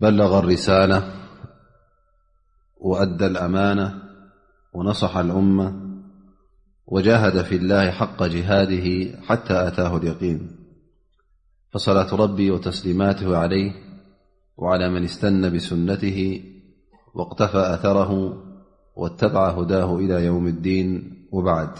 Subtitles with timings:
[0.00, 1.12] بلغ الرسالة
[2.80, 4.02] وأدى الأمانة
[4.74, 5.88] ونصح الأمة
[6.86, 10.50] وجاهد في الله حق جهاده حتى آتاه اليقين
[11.72, 13.72] فصلاة ربي وتسليماته عليه
[14.56, 16.44] وعلى من استن بسنته
[17.14, 18.34] واقتفى أثره
[18.96, 21.70] واتبع هداه إلى يوم الدين وبعد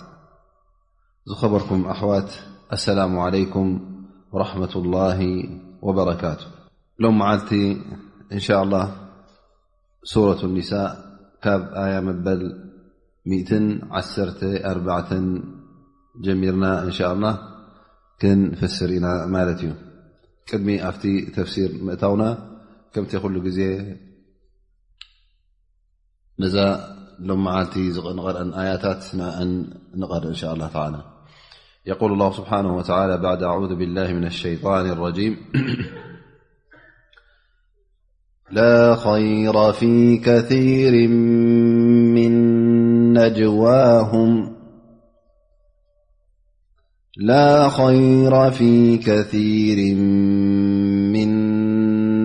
[1.36, 2.32] خبركم أحوات
[2.72, 3.80] السلام عليكم
[4.32, 5.44] ورحمة الله
[5.82, 6.46] وبركاته
[6.98, 7.54] لومعلت
[8.32, 8.94] إن شاء الله
[10.04, 10.90] سورة النساء
[11.44, 11.46] ك
[11.84, 12.40] آية بل
[16.24, 17.38] جمرنا إن شاء الله
[18.20, 19.06] كنفسر ن
[19.58, 19.64] ت
[20.50, 21.04] قدم فت
[21.38, 22.30] تفسير متونا
[22.92, 23.30] كمتخل
[27.28, 27.76] ن م معلت
[28.18, 28.84] نقرأ آيت
[30.02, 31.00] نقر إن شء الله تعالى
[31.86, 35.34] يقول الله سبحانه وتعالى بعد أعوذ بالله من الشيطان الرجيم
[38.52, 42.32] لا خير في كثير من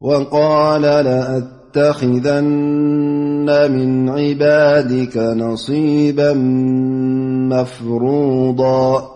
[0.00, 6.32] وقال لأتخذن من عبادك نصيبا
[7.52, 9.08] مفروضا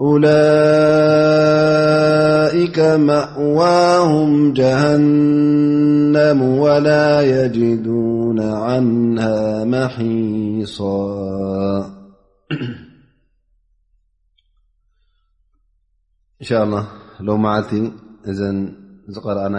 [0.00, 10.98] أولئك مأواهم جهنم ولا يجدون عنها محيصا
[16.42, 16.88] إن شاء الله
[17.20, 17.92] لو معلت ن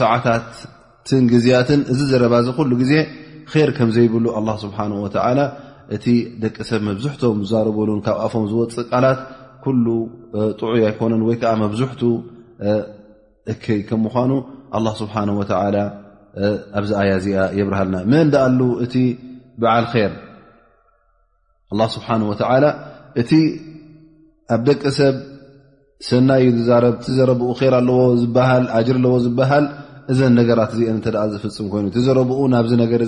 [0.00, 2.92] ሰዓታትን ግዝያትን እዚ ዘረባዚ ሉ ግዜ
[3.66, 4.78] ር ከምዘይብሉ ኣ ስብሓ
[5.96, 6.04] እቲ
[6.42, 9.18] ደቂ ሰብ መብዝሕቶም ዛረበሉን ካብ ኣፎም ዝወፅእ ቃላት
[9.64, 9.84] ኩሉ
[10.60, 12.00] ጥዑይ ኣይኮነን ወይከዓ መብዝሕቱ
[13.52, 14.32] እከይ ከምኳኑ
[14.76, 15.42] ኣ ስብሓን ወ
[16.78, 18.94] ኣብዚ ኣያ እዚኣ የብርሃልና መ እንዳኣሉ እቲ
[19.62, 20.12] በዓል ር
[21.78, 22.64] ኣ ስብሓን ወተላ
[23.20, 23.30] እቲ
[24.54, 25.16] ኣብ ደቂ ሰብ
[26.08, 29.66] ሰናይ ዩ ዝዛረብ ቲዘረብኡ ር ኣለዎ ዝሃል ጅር ኣለዎ ዝበሃል
[30.12, 33.00] እዘን ነገራት እዚአ እተ ዘፍፅም ኮይኑ እቲዘረብኡ ናብዚ ነገር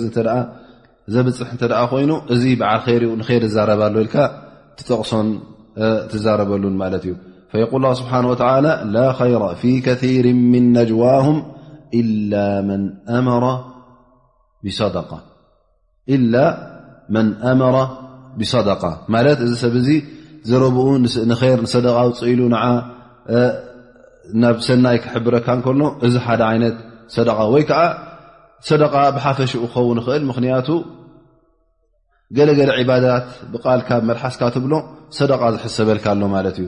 [1.13, 4.15] ዘብፅሕ እተ ኮይኑ እዚ በዓል ር ዩ ንር ዝዛረባሎ ልካ
[4.77, 5.27] ትጠቕሶን
[6.11, 7.13] ትዛረበሉን ማለት እዩ
[7.53, 8.23] فقል ه ስብሓه
[8.95, 11.25] ላ خر ፊ ከثር ምن ነጅዋه
[11.93, 12.01] إ
[12.67, 12.83] መن
[17.59, 17.75] መر
[18.39, 19.89] ብصደق ማ እዚ ሰብ ዚ
[20.49, 22.41] ዘረብኡ ር ደቃፅኢሉ
[24.41, 26.77] ናብ ሰናይ ክሕብረካ ከሎ እዚ ሓደ ይነት
[27.27, 27.81] ደ ወይ ከዓ
[28.67, 28.81] صደ
[29.15, 30.67] ብሓፈሽ ክኸው ኽእል ምክንያቱ
[32.37, 34.73] ገለገለ ባት ብቃልካ መሓስካ ብሎ
[35.29, 36.67] ደ ዝሰበልካ ኣሎ ማት እዩ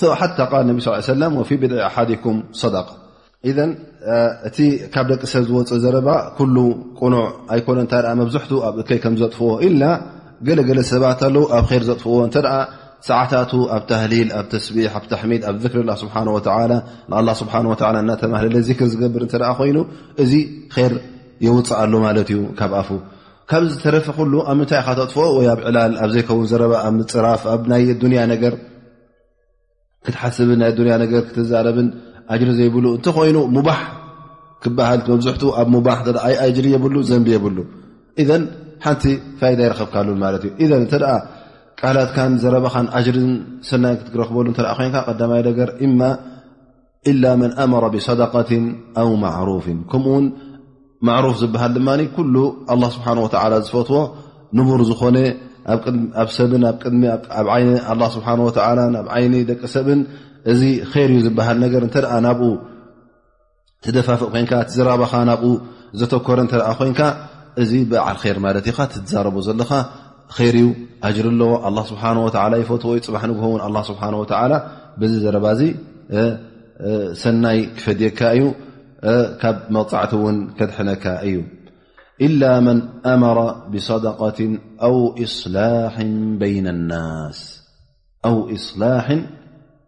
[0.00, 0.02] ሓ
[0.68, 2.38] ል ስ ሰ ብድ ኣሓዲኩም
[3.56, 3.62] ደ
[4.48, 4.56] እቲ
[4.94, 6.68] ካብ ደቂ ሰብ ዝወፅእ ዘረባ ቁኑዕ
[7.52, 8.36] ኣይኮነ ታ መብዝ
[8.68, 9.48] ኣብ እከይ ከምዘጥፍዎ
[10.46, 12.30] ገለገለ ሰባት ኣ ኣብ ር ዘጥፍዎ እ
[13.08, 14.98] ሰዓታቱ ኣብ ተሊል ኣብ ስቢ ኣ
[15.30, 15.74] ሚድ ኣብ ሪ
[16.38, 16.80] እተለ
[18.44, 18.54] ር
[18.92, 19.24] ዝገብር
[19.60, 19.76] ኮይኑ
[20.22, 20.32] እዚ
[20.92, 20.94] ር
[21.44, 22.88] ይውፅእ ኣሉ ማት እዩ ካብ ኣፉ
[23.50, 24.06] ካብ ዝተረፊ
[24.50, 27.82] ኣብ ምንታይ ካተጥፍ ወ ኣብ ዕላል ኣብ ዘይከን ዘ ኣብ ፅራፍ ኣ ናይ
[28.20, 28.54] ያ ነገር
[30.04, 31.88] ክትሓስብን ናይ ንያ ነገር ክትዛረብን
[32.40, 33.68] ጅሪ ዘይብሉ እንተኮይኑ ሙባ
[34.62, 35.88] ክሃል መብት ኣብ ሙባ
[36.56, 37.58] ጅሪ የብሉ ዘንቢ የብሉ
[38.84, 39.04] ሓንቲ
[39.40, 40.92] ፋይዳ ይረክብካሉ ማለት እዩ እተ
[41.80, 43.30] ቃላትካን ዘረበኻን ጅርን
[43.68, 45.70] ሰናይ ክትረክበሉ ተ ኮን ቀዳማይ ነገር
[47.22, 48.48] ላ መን ኣመረ ብሰደቀት
[49.00, 50.24] ኣው ማሩፍ ከምኡውን
[51.08, 51.88] ማሩፍ ዝበሃል ድማ
[52.34, 53.06] ሉ ኣ ስብሓ
[53.66, 54.00] ዝፈትዎ
[54.58, 55.16] ንቡር ዝኾነ
[55.70, 56.46] ኣሰይ
[58.16, 58.34] ስብሓ
[58.86, 60.00] ናብ ዓይኒ ደቂ ሰብን
[60.52, 60.60] እዚ
[60.96, 62.42] ይር እዩ ዝበሃል ነገር እንተኣ ናብኡ
[63.84, 65.52] ትደፋፍእ ኮይንካ ትዝራበካ ናብኡ
[66.00, 67.00] ዘተኮረ እተ ኮንካ
[67.62, 69.72] እዚ ብዓል ር ማለት ኢካ ትዛረቦ ዘለካ
[70.46, 70.68] ይር እዩ
[71.08, 72.26] ኣጅር ኣለዎ ኣ ስብሓወ
[72.60, 74.52] ይ ፎቶ ወይ ፅባሕ ንግሆውን ኣ ስብሓ ወተላ
[75.00, 75.62] ብዚ ዘረባ ዚ
[77.24, 78.42] ሰናይ ክፈድየካ እዩ
[79.42, 81.36] ካብ መቕፃዕቲ እውን ከድሕነካ እዩ
[82.24, 82.78] ኢላ መን
[83.12, 83.38] ኣመረ
[83.72, 84.38] ብصደቀት
[84.86, 85.96] ኣው እስላሕ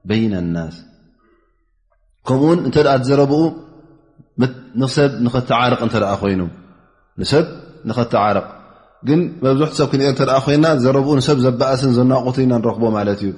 [0.09, 0.75] በይና ናስ
[2.29, 3.43] ከምኡውን እንተ ኣ ዘረብኡ
[4.43, 5.13] ይንሰብ
[7.89, 8.45] ንኸተዓርቕ
[9.09, 13.31] ግን መብዙሕቲ ሰብ ክንኤር እተደኣ ኮይና ዘረብኡ ንሰብ ዘባእስን ዘናቑት ኢና ንረክቦ ማለት እዩ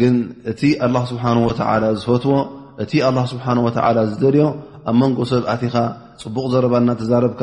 [0.00, 0.14] ግን
[0.52, 1.50] እቲ ኣላ ስብሓ ወ
[2.02, 2.34] ዝፈትዎ
[2.84, 3.70] እቲ ኣላ ስብሓን ወ
[4.12, 4.44] ዝደልዮ
[4.90, 5.74] ኣብ መንጎ ሰብ ኣትኻ
[6.22, 7.42] ፅቡቕ ዘረባና ተዛረብካ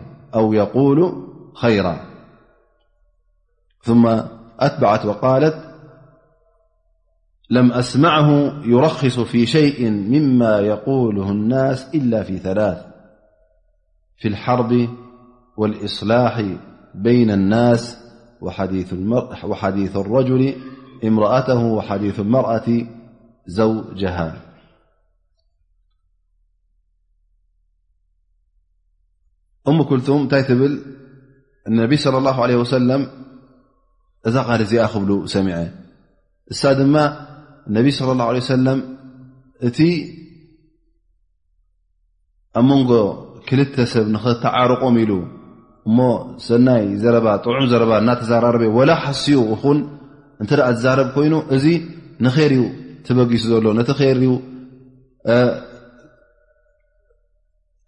[0.35, 1.97] أو يقول خيرا
[3.81, 4.07] ثم
[4.59, 5.67] أتبعت وقالت
[7.49, 12.85] لم أسمعه يرخص في شيء مما يقوله الناس إلا في ثلاث
[14.17, 14.89] في الحرب
[15.57, 16.45] والإصلاح
[16.95, 17.97] بين الناس
[19.43, 20.55] وحديث الرجل
[21.05, 22.83] امرأته وحديث المرأة
[23.47, 24.50] زوجها
[29.69, 30.73] እሙ ኩልቱም እንታይ ትብል
[31.69, 33.01] እነቢ صለ ላه ለ ወሰለም
[34.27, 35.57] እዛ ቓል እዚኣ ክብሉ ሰሚዐ
[36.51, 36.95] እሳ ድማ
[37.75, 38.79] ነቢ ስለ ላሁ ሰለም
[39.67, 39.79] እቲ
[42.59, 42.91] ኣብ መንጎ
[43.47, 45.11] ክልተ ሰብ ንኽተዓርቆም ኢሉ
[45.87, 45.97] እሞ
[46.47, 49.79] ሰናይ ዘረባ ጥዑም ዘረባ እናተዛራረብየ ወላ ሓሲኡ እኹን
[50.41, 51.65] እንተ ደኣ ዝዛረብ ኮይኑ እዚ
[52.25, 52.63] ንኸይር እዩ
[53.05, 54.31] ትበጊሱ ዘሎ ነቲ ኸይር እዩ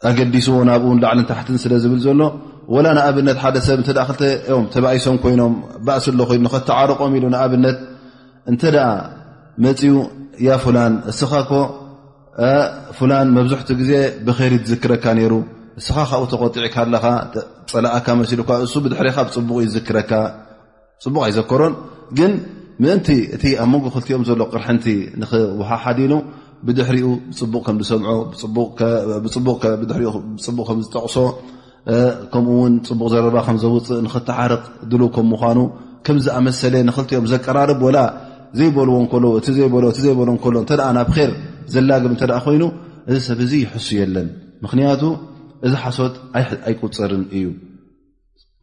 [0.09, 2.21] ኣገዲስዎ ናብኡውን ላዕልን ታሕትን ስለ ዝብል ዘሎ
[2.73, 3.79] ወላ ንኣብነት ሓደ ሰብ
[4.63, 5.53] ም ተባይሶም ኮይኖም
[5.87, 7.77] ባእሲ ሎኮይ ክተዓርቆም ኢሉ ንኣብነት
[8.51, 8.89] እንተ ኣ
[9.65, 9.93] መፅኡ
[10.47, 11.59] ያ ፍላን እስኻ ኮ
[12.97, 13.91] ፍላን መብዝሕቲ ግዜ
[14.27, 15.33] ብከይሪ ዝዝክረካ ነይሩ
[15.79, 17.05] እስኻ ካብኡ ተቆጢዕካለካ
[17.73, 20.11] ፀላኣካ መሲሉ እሱ ብድሕሪካ ብፅቡቅ ዝዝረካ
[21.03, 21.73] ፅቡቅ ኣይዘከሮን
[22.19, 22.31] ግን
[22.83, 24.85] ምእንቲ እቲ ኣብ መንጎ ክልትኦም ዘሎ ቅርሕንቲ
[25.21, 26.11] ንክውሃሓዲኑ
[26.67, 28.09] ብድሕሪኡ ብፅቡቕ ከምዝሰምዖ
[29.25, 29.57] ብፅቡቅ
[30.69, 31.15] ከምዝጠቕሶ
[32.33, 35.59] ከምኡውን ፅቡቅ ዘረባ ከም ዘውፅእ ንክትዓርቕ ድሉ ከም ምኳኑ
[36.07, 37.97] ከምዝኣመሰለ ንክልቲኦም ዘቀራርብ ወላ
[38.59, 39.27] ዘይበልዎ ሎ
[39.91, 41.29] እእዘይበሎ ሎ እተ ናብ ር
[41.73, 42.63] ዘላግብ ተ ኮይኑ
[43.09, 44.27] እዚ ሰብ እዚ ይሕሱ የለን
[44.65, 45.01] ምክንያቱ
[45.67, 46.15] እዚ ሓሶት
[46.69, 47.45] ኣይቁፅርን እዩ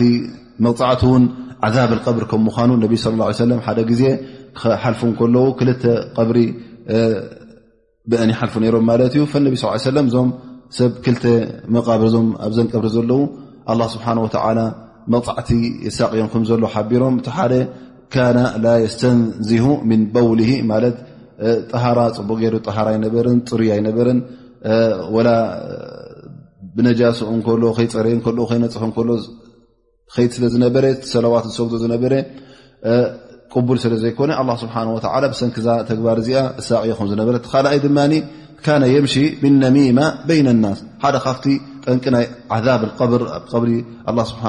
[0.66, 1.24] መቕፃዕትውን
[1.68, 2.48] ዓዛብቀብሪ ከምኑ
[3.66, 4.02] ሓደ ግዜ
[4.84, 5.82] ሓልፉ ከለዉ ክልተ
[6.30, 6.38] ብሪ
[8.24, 10.28] አኒ ሓልፉ ሮም ማት እዩ ነ ስ ም እዞም
[10.76, 11.24] ሰብ ክልተ
[11.74, 13.20] መቃብሪ እዞም ኣብዘንቀብሪ ዘለው
[13.94, 14.06] ስብሓ
[15.14, 15.50] መቕፃዕቲ
[15.86, 17.54] የሳቅዮም ምዘሎ ሓቢሮም እቲ ሓደ
[18.14, 18.24] ካ
[18.64, 20.78] ላ ስተንዚሁ ምን በውሊ ማ
[21.82, 22.44] ሃራ ፅቡ ጌ
[22.76, 24.08] ሃራ ይበረ ፅሩያ ይበረ
[26.78, 27.20] ብነጃሲ
[27.84, 28.38] ይፀር ይነፅሑ
[30.14, 32.12] ከ ስለዝነበረ ሰለዋት ሰ ዝነበረ
[33.54, 34.30] ቅቡል ስለ ዘይኮነ
[34.62, 34.74] ስብሓ
[35.32, 37.98] ብሰንኪዛ ተግባር እዚኣ ሳቅ ኹም ዝነበረት ካኣይ ድማ
[38.66, 41.44] ካነ የምሺ ብነሚማ በይና ናስ ሓደ ካብቲ
[41.86, 42.24] ጠንቂ ናይ
[42.56, 43.70] ዓዛብ ብ ብሪ
[44.30, 44.44] ስብሓ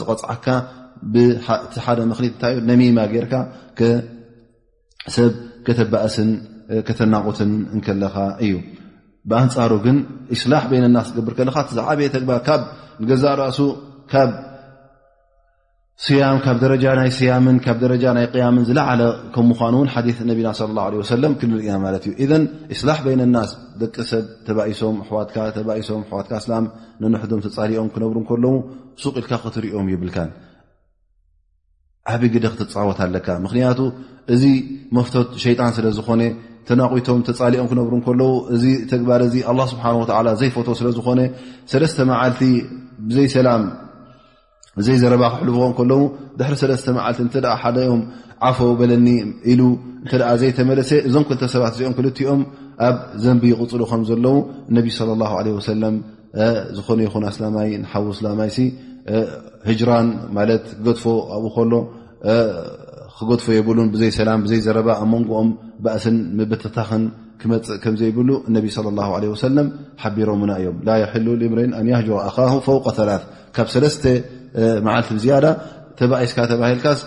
[0.00, 0.46] ዝቀፅዓካ
[1.04, 3.32] እቲ ሓደ ምክሊት እንታይዩ ነሚማ ገይርካ
[5.16, 5.32] ሰብ
[5.66, 6.28] ከተባእስን
[6.86, 7.52] ከተናቁትን
[7.86, 8.52] ከለኻ እዩ
[9.30, 9.96] ብኣንፃሩ ግን
[10.34, 12.50] እስላሕ በይነ ናስ ገብር ከለካ እዝዓበየ ግባር ካ
[13.02, 13.58] ንገዛእ ረእሱ
[14.12, 14.22] ካ
[16.04, 19.02] ስያምካብ ረጃ ናይ ስያምን ካብ ረጃ ናይ ያምን ዝለዓለ
[19.34, 19.96] ከም ምኳኑውን ሓ
[20.30, 20.50] ነና
[20.92, 22.32] ለ ሰለ ክንሪእና ማለት እዩ
[22.74, 23.50] እስላሕ ይነናስ
[23.82, 26.54] ደቂ ሰብ ተሶም ኣዋትሶምኣዋትካ ላ
[27.12, 28.44] ንሕዶም ተፃሊኦም ክነብሩ ከለ
[29.04, 30.30] ሱቅ ኢልካ ክትሪኦም ይብልካን
[32.16, 33.80] ዓብይ ግዲ ክትፃወት ኣለካ ምክንያቱ
[34.36, 34.44] እዚ
[34.96, 36.22] መፍተት ሸጣን ስለዝኾነ
[36.68, 39.84] ተናቑቶም ተፃሊኦም ክነብሩ እከለው እዚ ተግባር ዚ ኣ ስብሓ
[40.42, 41.20] ዘይፈቶ ስለዝኾነ
[41.72, 42.42] ሰለስተ መዓልቲ
[43.08, 43.62] ብዘይሰላም
[44.78, 45.92] ብዘይ ዘረባ ክሕልዎም ከለ
[46.38, 48.00] ድሕሪ ለተ መዓልቲ እ ሓደኦም
[48.48, 49.06] ዓፈ በለኒ
[49.52, 49.62] ኢሉ
[50.40, 52.40] ዘይተመለሰ እዞም ክልተ ሰባት እዚኦም ክልኦም
[52.88, 54.36] ኣብ ዘንቢ ይቕፅሉ ከምዘለዉ
[54.76, 55.22] ነ ዝነ
[57.04, 60.06] ይ ኣላይ ስላይ ራን
[60.38, 61.04] ማት ክገድፎ
[61.36, 61.72] ኣብኡ ከሎ
[63.18, 65.50] ክገድፎ የብሉን ብዘይ ሰላ ዘይ ዘረባ ኣብ መንጎኦም
[65.84, 66.16] ባእስን
[66.50, 67.04] በተታክን
[67.40, 68.56] ክመፅእ ከምዘይብሉ ም
[70.02, 70.94] ሓቢሮና እዮም ላ
[71.42, 72.28] ልምን ኣንሮ ኣ
[73.08, 73.14] ላ
[74.86, 75.46] መዓልትብዝያዳ
[75.98, 76.98] ተባኢስካ ተባሂልካስ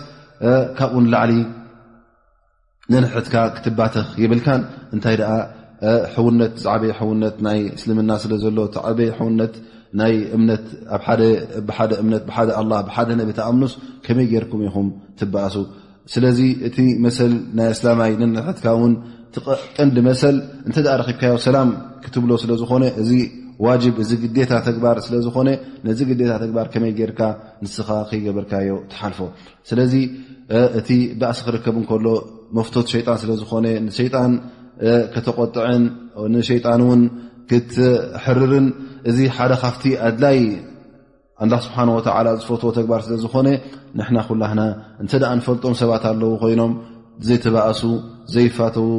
[0.78, 1.32] ካብኡኡን ላዕሊ
[2.92, 4.62] ንንሕትካ ክትባተኽ ይብልካን
[4.94, 5.32] እንታይ ደኣ
[6.16, 8.58] ሕውነት ዛዕበዪ ሕውነት ናይ እስልምና ስለ ዘሎ
[8.90, 10.60] ዕበይ ሕውነት ይ እነኣ
[12.02, 13.72] እምነት ብሓደ ኣላ ብሓደ ነብትኣምኑስ
[14.04, 14.88] ከመይ ጌርኩም ኢኹም
[15.20, 15.54] ትበእሱ
[16.12, 16.76] ስለዚ እቲ
[17.06, 18.92] መሰል ናይ እስላማይ ንንሕትካ ውን
[19.76, 20.36] ቀንዲ መሰል
[20.68, 21.68] እንተኣ ረኺብካዮ ሰላም
[22.04, 22.94] ክትብሎ ስለ ዝኾነእ
[23.64, 25.48] ዋጅ እዚ ግታ ተግባር ስለዝኾነ
[25.86, 27.20] ነዚ ግታ ተግባር ከመይ ጌርካ
[27.62, 29.18] ንስኻ ከይገበርካዮ ትሓልፎ
[29.68, 29.92] ስለዚ
[30.78, 30.88] እቲ
[31.20, 32.06] ባእሲ ክርከብ እንከሎ
[32.58, 34.32] መፍቶት ሸይጣን ስለዝኾነ ንሸጣን
[35.14, 35.82] ከተቆጥዕን
[36.34, 37.02] ንሸይጣን እውን
[37.50, 38.66] ክትሕርርን
[39.10, 40.38] እዚ ሓደ ካፍቲ ኣድላይ
[41.44, 43.48] ኣላ ስብሓን ወዓላ ዝፈትዎ ተግባር ስለዝኾነ
[43.98, 44.62] ንሕና ኩላህና
[45.02, 46.72] እንተ ደኣ ንፈልጦም ሰባት ኣለው ኮይኖም
[47.28, 47.82] ዘይተባእሱ
[48.34, 48.90] ዘይፋተው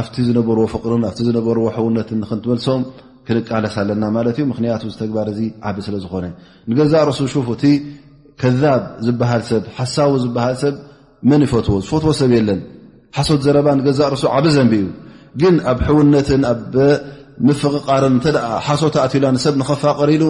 [0.00, 2.82] ኣብቲ ዝነበርዎ ፍቅርን ኣብቲ ዝነበርዎ ሕውነትን ክንትመልሶም
[3.26, 6.26] ክንቃለስ ኣለና ማለት እዩ ምክንያት ዝተግባር እዚ ዓብ ስለዝኾነ
[6.70, 7.64] ንገዛእ ርሱ ሽፉ እቲ
[8.42, 8.62] ከብ
[9.06, 10.74] ዝበሃል ሰብ ሓሳዊ ዝበሃል ሰብ
[11.30, 12.60] መን ይፈትዎ ዝፈትዎ ሰብ የለን
[13.16, 14.86] ሓሶት ዘረባ ንገዛእ ርሱ ዓበ ዘንቢ እዩ
[15.40, 16.74] ግን ኣብ ሕውነትን ኣብ
[17.48, 18.26] ምፍቅ ቃርን ተ
[18.66, 20.24] ሓሶት ኣኣትላ ንሰብ ንኸፋቀሪኢሉ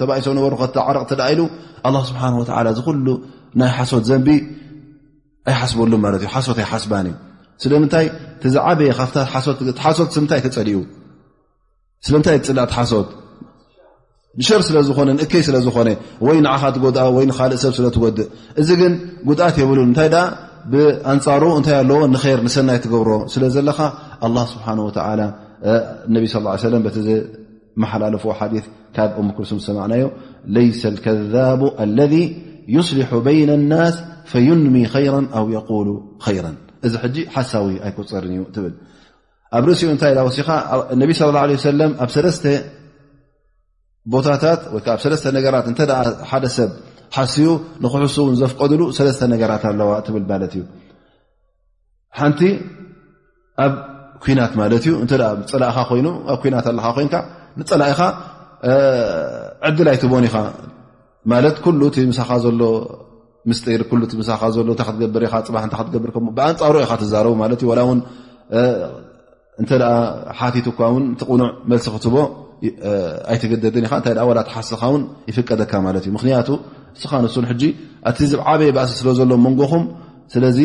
[0.00, 1.40] ተባኢ ሰብ ነበሩከ ዓረቕ ተ ኢሉ
[1.88, 2.34] ኣ ስብሓን
[2.66, 3.06] ላ እዚ ኩሉ
[3.60, 4.28] ናይ ሓሶት ዘንቢ
[5.50, 7.12] ኣይሓስበሉ ማለት እዩ ሓሶት ኣይሓስባንዩ
[7.62, 8.06] ስለምንታይ
[8.52, 10.76] ዝዓበየ ካብሓሶት ስምታይ ተፀሊዩ
[12.06, 13.08] ስለ ንታይ ፅላትሓሶት
[14.46, 15.88] ሸር ስለዝኾነ እከይ ስለዝኾነ
[16.26, 18.28] ወይ ንዓኻ ትጎድእ ወይ ካልእ ሰብ ስለ ትጎድእ
[18.60, 18.92] እዚ ግን
[19.28, 20.24] ጉድኣት የብሉን እንታይ ኣ
[20.72, 23.80] ብኣንፃሩ እንታይ ኣለዎ ንር ንሰናይ ትገብሮ ስለ ዘለካ
[24.52, 24.66] ስብሓ
[26.14, 26.42] ነቢ ስ
[26.74, 28.42] ለ ቲ ዘመሓላለፎዎ ሓ
[28.96, 30.04] ካ ኦሙ ክርሱም ሰማዕናዮ
[30.56, 31.62] ለይሰ ከቡ
[31.98, 32.14] ለذ
[32.76, 33.96] ይስሊሑ በይና ናስ
[34.32, 34.74] ፈይንሚ
[35.06, 35.88] ይራ ኣው የقሉ
[36.38, 36.46] ይራ
[36.86, 38.74] እዚ ጂ ሓሳዊ ኣይቆፀርን እዩ ትብል
[39.58, 40.48] ኣብ ርእሲኡ እንታይ ኢና ሲካ
[41.00, 42.44] ነቢ ስለ ላ ሰለም ኣብ ሰለስተ
[44.14, 45.80] ቦታታት ወ ኣብ ሰለስተ ነገራት እተ
[46.30, 46.70] ሓደ ሰብ
[47.16, 47.48] ሓሲኡ
[47.84, 50.62] ንክሕሱ እን ዘፍቀዱሉ ሰለስተ ነገራት ኣለዋ ትብል ማለት እዩ
[52.18, 52.40] ሓንቲ
[53.64, 53.74] ኣብ
[54.24, 55.12] ኩናት ማለት እዩ እንተ
[55.52, 57.16] ፅላእኻ ኮይኑ ኣብ ኩናት ኣለካ ኮይንካ
[57.60, 58.00] ንፀላኢ ኢኻ
[59.68, 60.36] ዕድልኣይትቦን ኢኻ
[61.34, 62.62] ማለት ኩሉ እ ምሳኻ ዘሎ
[63.48, 63.58] ምስ
[64.22, 67.98] እ ሳኻ ዘሎ ታይ ክትገብር ኢ ፅ እ ክትገብርከ ብኣንፃሩ ኢካ ትዛረቡ ማለት እዩ ውን
[69.60, 69.70] እንተ
[70.38, 72.14] ሓቲት እኳ ን እቕኑዕ መልሲ ክትቦ
[73.32, 74.14] ኣይትገደድን ኢ ታይ
[74.48, 76.48] ተሓስካውን ይፍቀደካ ማት እዩ ምክንያቱ
[76.98, 77.44] እስኻ ንሱን
[78.10, 78.18] ኣቲ
[78.50, 79.84] ዓበይ ባእሲ ስለዘሎም መንጎኹም
[80.34, 80.58] ስለዚ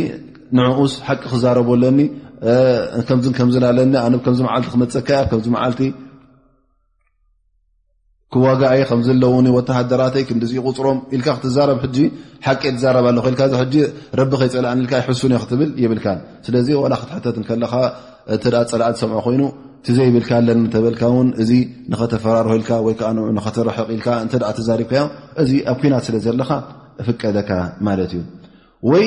[0.57, 1.99] ንዕኡስ ሓቂ ክዛረበኣለኒ
[3.07, 5.81] ከም ከምዝን ኣለኒ ኣ ከምዚ ዓልቲ ክመፀካያ ከዚ መዓልቲ
[8.33, 11.77] ክዋጋየ ከምዝለውኒ ወተሃደራተይ ክንዲዚ ቁፅሮም ኢልካ ክትዛረብ
[12.47, 13.17] ሓቂ ትዛረባ ኣለ
[14.19, 16.05] ረቢ ከይፀላእኒል ይሕሱን ክትብል ይብልካ
[16.47, 16.67] ስለዚ
[17.01, 17.73] ክትሕተትከለካ
[18.33, 19.41] እንተ ፀላዓት ሰምዖ ኮይኑ
[19.85, 21.49] ቲዘይብልካ ለ ተበልካ ውን እዚ
[21.91, 25.05] ንኸተፈራር ኢልካ ወይ ከዓ ን ንኸተረሐቂኢልካ እተ ተዛሪብካዮ
[25.41, 26.51] እዚ ኣብ ኩናት ስለ ዘለካ
[27.01, 27.49] እፍቀደካ
[27.87, 28.21] ማለት እዩ
[28.91, 29.05] ወይ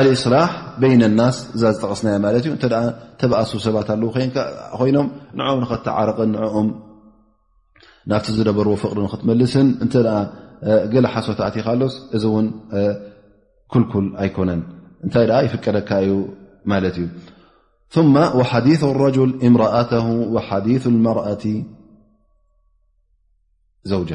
[0.00, 0.50] ኣልእስላሕ
[0.82, 2.64] በይን ኣናስ እዛ ዝጠቀስናዮ ማለት እዩ እተ
[3.20, 4.32] ተብኣሱ ሰባት ኣለው ይን
[4.78, 5.06] ኮይኖም
[5.40, 6.68] ንኦም ንኽተዓረቕን ንኦም
[8.12, 9.94] ናብቲ ዝነበርዎ ፍቅሪ ንክትመልስን እንተ
[10.92, 12.48] ግል ሓሶትኣትኻሎስ እዚ እውን
[13.74, 14.62] ኩልኩል ኣይኮነን
[15.04, 16.12] እንታይ ይፍቀደካ እዩ
[16.72, 17.06] ማለት እዩ
[17.90, 19.92] ث وحث الرجل اምرأه
[20.34, 21.44] وث المرأة
[23.92, 24.12] وج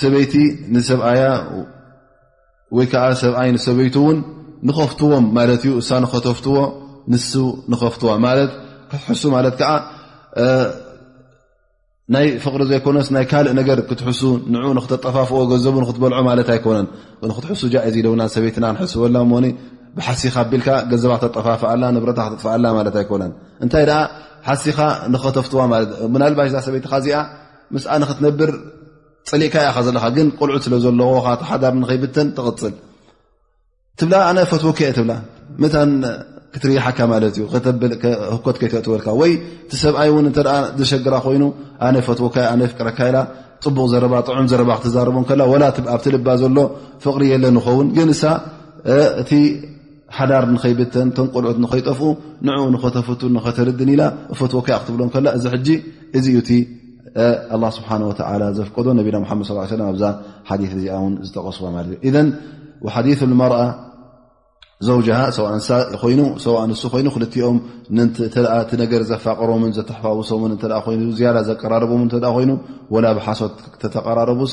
[0.00, 0.48] ሰይቲ ብይ
[4.68, 5.10] ንኸፍዎ
[7.94, 9.68] ተፍዎ ፍዋ
[12.14, 13.46] ናይ ፍقሪ ዘኮነ ናይ ካእ
[13.88, 14.00] ክት
[15.04, 17.62] ጠፋፍኦ ቡ በልዖ ማ ኣነ ትሱ
[18.20, 18.22] ና
[18.92, 19.16] ሰና
[19.96, 21.70] ብሓሲኻ ኣቢልካ ገዘባ ክተጠፋፍኣ
[22.02, 23.24] ብ ክጥፋኣ
[23.64, 23.84] ኣ ታይ
[24.48, 24.78] ሓሲኻ
[25.12, 25.58] ንኸተፍትዋ
[26.38, 27.16] ባሽ ሰበይትካዚኣ
[27.74, 28.50] ምስ ንክትነብር
[29.30, 29.54] ፅሊእካ
[29.86, 31.10] ዘለ ግ ቆልዑ ስለዘለዎ
[31.50, 32.74] ሓዳር ንከይብተን ትቕፅል
[34.00, 34.78] ትብኣነ ፈት ወክ
[36.52, 36.84] ክትርሓ
[38.44, 40.10] ኮትይወልካ ይቲ ሰብኣይ
[40.78, 41.42] ዝሸግራ ኮይኑ
[42.06, 43.08] ፈትወካቅረካቡቅ
[44.84, 45.18] ክዛርቦ
[45.94, 46.56] ኣብቲ ልባ ዘሎ
[47.04, 48.06] ፍቅሪ የለን ኸውን ግ
[50.16, 52.02] ሓዳር ንከይብተን ተንቆልዑት ንከይጠፍኡ
[52.48, 54.02] ንኡ ንኸተፍቱ ንኸተርድን ኢላ
[54.34, 55.44] እፈትወከ ክትብሎም ከላ እዚ
[56.18, 56.50] እዚኡ እቲ
[57.78, 57.90] ስብሓ
[58.58, 59.16] ዘፍቀዶ ነቢና
[59.72, 60.04] ድ ኣብዛ
[60.48, 60.82] ሓ እዚ
[61.28, 62.16] ዝጠቐስቦ ማለት እዩ
[62.94, 63.08] ሓዲ
[63.42, 63.58] መርኣ
[64.86, 64.98] ዘው
[65.38, 66.14] ሰሳይ
[66.70, 67.56] ንሱ ኮይኑ ክኦም
[68.70, 70.52] ቲ ነገር ዘፋቀሮም ዘተፋወሶምን
[71.18, 72.02] ዝያላ ዘቀራርቦም
[72.42, 72.52] ይኑ
[73.04, 74.52] ላ ብሓሶት ተተቀራረቡስ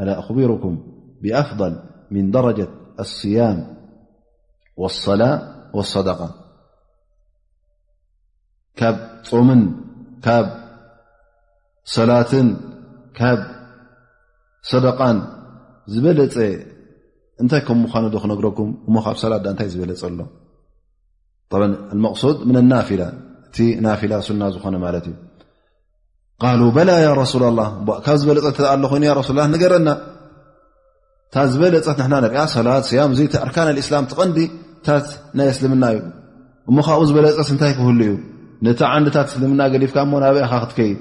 [0.00, 0.74] ኣ ኣኽቢርኩም
[1.22, 1.74] ብኣፍضል
[2.14, 2.66] ምን ደረጃة
[3.16, 3.58] صያም
[4.82, 5.30] واصላة
[5.76, 6.20] والصደق
[8.78, 8.96] ካብ
[9.28, 9.62] ፆምን
[10.26, 10.46] ካብ
[11.96, 12.48] ሰላትን
[13.18, 13.40] ካብ
[14.70, 15.18] صደቃን
[15.92, 16.36] ዝበለፀ
[17.42, 20.20] እንታይ ከምምኳነ ዶ ክነግረኩም እሞ ካብ ሰላት ዳ እንታይ ዝበለፀ ኣሎ
[22.14, 23.10] قሱድ ም ናፊላة
[23.48, 25.14] እቲ ናፊላ ሱና ዝኾነ ማለት እዩ
[26.42, 27.60] ቃሉ በላ ያ ረሱላ ላ
[28.04, 29.88] ካብ ዝበለፀ ኣለኮይኑ ሱላ ላ ንገረና
[31.28, 34.38] እታ ዝበለፀት ንና ንሪኣ ሰላት ስያም እዘይቲ ኣርካና ልእስላም ትቐንዲ
[34.86, 35.06] ታት
[35.38, 36.00] ናይ እስልምና እዩ
[36.68, 38.12] እሞ ካብኡ ዝበለፀት እንታይ ክህሉ እዩ
[38.64, 40.98] ነቲ ዓንድታት እስልምና ገሊፍካ እሞ ናብአኻ ክትከይድ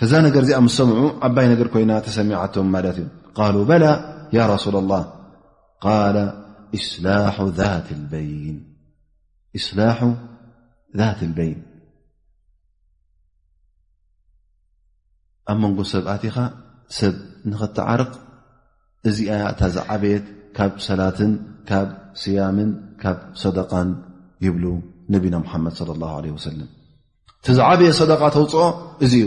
[0.00, 3.08] ፈዛ ነገር እዚኣ ምስ ሰምዑ ዓባይ ነገር ኮይና ተሰሚዓቶም ማለት እዩ
[3.54, 3.84] ሉ በላ
[4.38, 4.92] ያ ረሱላ ላ
[6.78, 8.58] እስላሕ ذት በይን
[15.50, 16.36] ኣብ መንጎ ሰብኣት ኢኻ
[16.98, 17.14] ሰብ
[17.50, 18.10] ንኽተዓርቕ
[19.08, 20.24] እዚኣ እታዝ ዓበየት
[20.56, 21.32] ካብ ሰላትን
[21.68, 21.88] ካብ
[22.22, 22.70] ስያምን
[23.02, 23.88] ካብ ሰደቃን
[24.46, 24.64] ይብሉ
[25.14, 26.68] ነቢና ሙሓመድ ለ ላ ለ ወሰለም
[27.46, 28.64] ቲዛዓበየ ሰደቃ ተውፅኦ
[29.04, 29.14] እዚ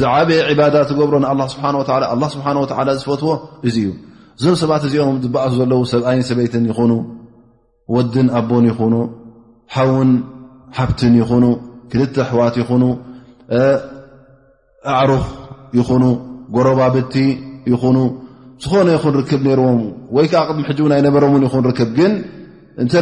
[0.00, 1.66] ዝዓበየ ዕባዳ ትገብሮ ን ስብሓ
[2.34, 3.30] ስብሓን ወዓላ ዝፈትዎ
[3.68, 3.88] እዙ እዩ
[4.38, 6.92] እዞም ሰብት እዚኦም ዝበእሱ ዘለዉ ሰብኣይን ሰበይትን ይኹኑ
[7.94, 8.94] ወድን ኣቦን ይኹኑ
[9.74, 10.10] ሓውን
[10.78, 11.44] ሓብትን ይኹኑ
[11.92, 12.84] ክልተ ኣሕዋት ይኹኑ
[15.00, 15.24] ኣዕሩህ
[15.76, 16.04] ይኹኑ
[16.56, 17.14] ጎረባብቲ
[17.72, 17.98] ይኹኑ
[18.62, 19.80] ዝኾነ ይኹን ርክብ ነርዎም
[20.16, 22.12] ወይ ከዓ ቅድሚ ሕን ኣይ ነበሮምውን ይኹን ርክብ ግን
[22.82, 22.94] እንተ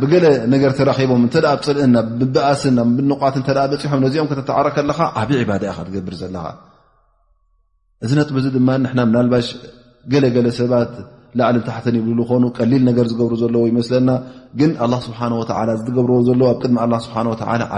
[0.00, 1.22] ብገለ ነገር ተረኺቦም
[1.66, 1.96] ፅልእና
[2.34, 2.78] በኣስና
[3.10, 6.44] ንቋት ተ በፂሖም ነዚኦም ክተተዓረ ከለካ ዓብዪ ዕባዳ ኢ ካ ትገብር ዘለኻ
[8.04, 9.48] እዚ ነጥ ዚ ድማ ና ምናልባሽ
[10.12, 10.94] ገለገለ ሰባት
[11.38, 14.08] ላዕሊ ንታሕትን ይብል ኾኑ ቀሊል ነገር ዝገብሩ ዘለዎ ይመስለና
[14.60, 15.20] ግን ኣ ስብሓ
[15.86, 17.16] ዝገብርዎ ዘለዎ ኣብ ቅድሚ ስብሓ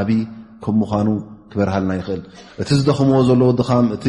[0.00, 0.20] ዓብይ
[0.66, 1.08] ከም ምዃኑ
[1.52, 2.22] ክበርሃልና ይኽእል
[2.62, 4.06] እቲ ዝደኽምዎ ዘለዉ ድኻም እቲ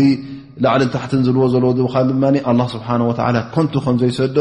[0.65, 2.87] ላዕልን ታሕትን ዝልዎ ዘለ ካ ድማ ኣ ስብሓ
[3.55, 4.37] ኮንቱ ከምዘይሰዶ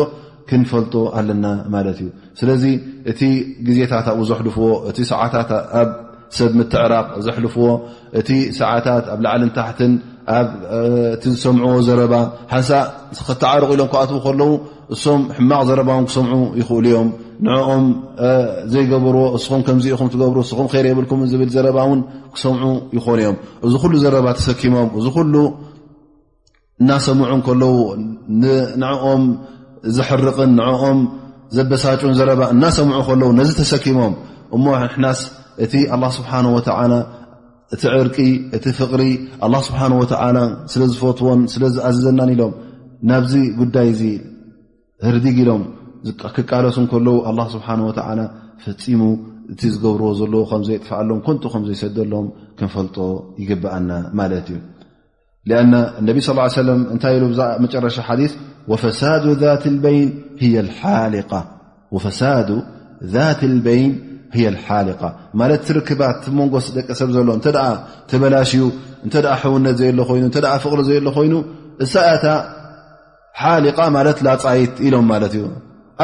[0.51, 2.09] ክንፈልጡ ኣለና ማለት እዩ
[2.41, 2.65] ስለዚ
[3.11, 3.21] እቲ
[3.69, 5.89] ግዜታት ብ ዘሕልፍዎ እቲ ሰዓታት ኣብ
[6.37, 7.67] ሰብ ምትዕራቕ ዘሕልፍዎ
[8.21, 8.31] እቲ
[8.61, 9.93] ሰዓታት ኣብ ላዕልን ታሕትን
[11.17, 12.15] እቲ ዝሰምዕዎ ዘረባ
[12.53, 12.71] ሓንሳ
[13.29, 14.53] ክተዓርቕ ኢሎም ከኣት ከለዉ
[14.95, 17.09] እሶም ሕማቕ ዘረባ ክሰምዑ ይኽእሉ እዮም
[17.45, 17.85] ንኦም
[18.73, 22.01] ዘይገበርዎ እስኹም ከምዚኢኹም ትገብሩ እስኹም ይር የብልኩም ዝብል ዘረባ እውን
[22.35, 22.65] ክሰምዑ
[22.97, 25.35] ይኮን እዮም እዚ ኩሉ ዘረባ ተሰኪሞም እዚ ኩሉ
[26.83, 27.75] እናሰምዑን ከለው
[28.83, 29.23] ንኦም
[29.97, 30.99] ዝሕርቕን ንኦም
[31.59, 34.15] ዘበሳጭን ዘረባ እናሰምዑ ከለዉ ነዚ ተሰኪሞም
[34.57, 35.21] እሞ ንሕናስ
[35.65, 36.95] እቲ ኣላ ስብሓን ወላ
[37.75, 38.17] እቲ ዕርቂ
[38.57, 39.03] እቲ ፍቕሪ
[39.45, 40.39] ኣ ስብሓን ወዓላ
[40.73, 42.53] ስለ ዝፈትዎን ስለ ዝኣዝዘናን ኢሎም
[43.11, 44.03] ናብዚ ጉዳይ እዚ
[45.15, 45.63] ርዲግ ኢሎም
[46.37, 47.91] ክቃሎሱ እንከለዉ ኣ ስብሓን ወ
[48.65, 49.01] ፈፂሙ
[49.53, 52.27] እቲ ዝገብርዎ ዘለ ከምዘይጥፈአሎም ኮን ከም ዘይሰደሎም
[52.59, 52.97] ክንፈልጦ
[53.43, 53.91] ይግብአና
[54.21, 54.57] ማለት እዩ
[56.09, 56.41] ነቢ ስ ም
[56.95, 57.27] እንታይ ኢ
[57.65, 58.21] መጨረሻ ሓዲ
[58.85, 59.63] ፈሳዱ ذት
[63.55, 63.93] ልበይን
[64.67, 65.03] ሓሊቃ
[65.41, 67.47] ማለት ትርክባት መንጎስ ደቂ ሰብ ዘሎ እተ
[68.11, 68.63] ተበላሽዩ
[69.07, 71.35] እንተ ሕውነት ዘይ ሎይኑእተ ፍቕሪ ዘየ ሎ ኮይኑ
[71.85, 72.27] እሳእታ
[73.43, 75.43] ሓሊቃ ማለት ላፀይት ኢሎም ማለት እዩ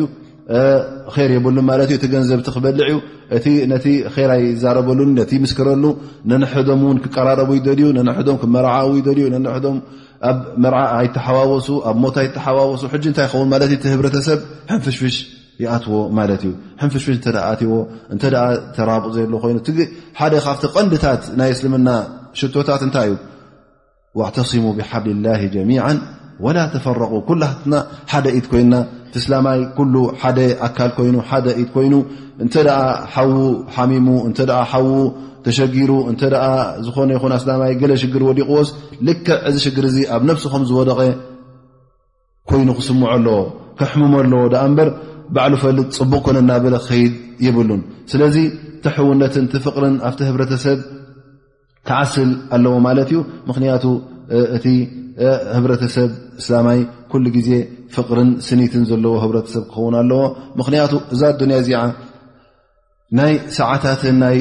[1.16, 1.56] ር የብሉ
[1.94, 2.96] እቲ ገንዘብቲ ክበልዕ ዩ
[3.76, 3.86] እቲ
[4.30, 5.84] ራይ ይዛረበሉ ነቲ ምስክረሉ
[6.42, 7.82] ነሕዶም ክቀራረቡ ይልዩ
[8.42, 8.74] ክመርዓ
[9.06, 12.82] ልዩ ይሓዋወሱ ኣብ ሞ ይሓዋወሱ
[13.18, 13.26] ታይ
[13.92, 14.38] ህብሰብ
[14.86, 15.16] ፍሽሽ
[15.62, 17.80] ይኣትዎ ሽኣዎ
[18.22, 18.24] ተ
[19.16, 19.56] ዘይኑሓደ
[20.46, 21.88] ካብቲ ቐንዲታት ናይ እስልምና
[22.40, 25.70] ሽቶታት እንታይ እዩ ተስሙ ብሓብሊ ላ ጀሚ
[26.44, 27.74] ወላ ተፈረቁ ኩሉ ህትትና
[28.12, 28.74] ሓደ ኢት ኮይንና
[29.14, 31.94] ትስላማይ ኩሉ ሓደ ኣካል ኮይኑ ሓደ ኢት ኮይኑ
[32.44, 32.80] እንተ ኣ
[33.14, 33.32] ሓዉ
[33.74, 34.38] ሓሚሙ እንተ
[34.70, 34.88] ሓዉ
[35.46, 36.20] ተሸጊሩ እንተ
[36.86, 38.68] ዝኾነ ይኹን ኣስላማይ ገለ ሽግር ወዲቕዎስ
[39.08, 41.00] ልክዕ እዚ ሽግር እዚ ኣብ ነፍሲከም ዝወደቐ
[42.50, 43.36] ኮይኑ ክስምዖ ኣለዎ
[43.80, 44.88] ክሕሙሞ ኣለዎ ዳኣ እምበር
[45.34, 47.12] ባዕሉ ፈልጥ ፅቡቕ ኮነና በለ ክኸይድ
[47.46, 47.80] ይብሉን
[48.12, 48.36] ስለዚ
[48.84, 50.78] ቲሕውነትን ቲ ፍቕርን ኣብቲ ህብረተሰብ
[51.88, 53.96] ክዓስል ኣለዎ ማለት እዩ ምክንያቱእ
[55.56, 56.78] ህብረተሰብ እስላማይ
[57.10, 57.50] ኩሉ ግዜ
[57.96, 60.20] ፍቕርን ስኒትን ዘለዎ ህብረተሰብ ክኸውን ኣለዎ
[60.60, 61.80] ምክንያቱ እዛ ኣዱንያ እዚኣ
[63.18, 64.38] ናይ ሰዓታትን ናይ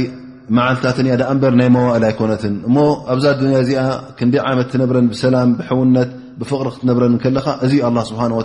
[0.58, 2.78] መዓልታትን እያ ዳኣእምበር ናይ መዋእል ኣይኮነትን እሞ
[3.14, 3.82] ኣብዛ ኣዱንያ እዚኣ
[4.20, 6.10] ክንደይ ዓመት ትነብረን ብሰላም ብሕውነት
[6.40, 8.42] ብፍቕሪ ክትነብረን ከለካ እዚ ኣላ ስብሓን ወ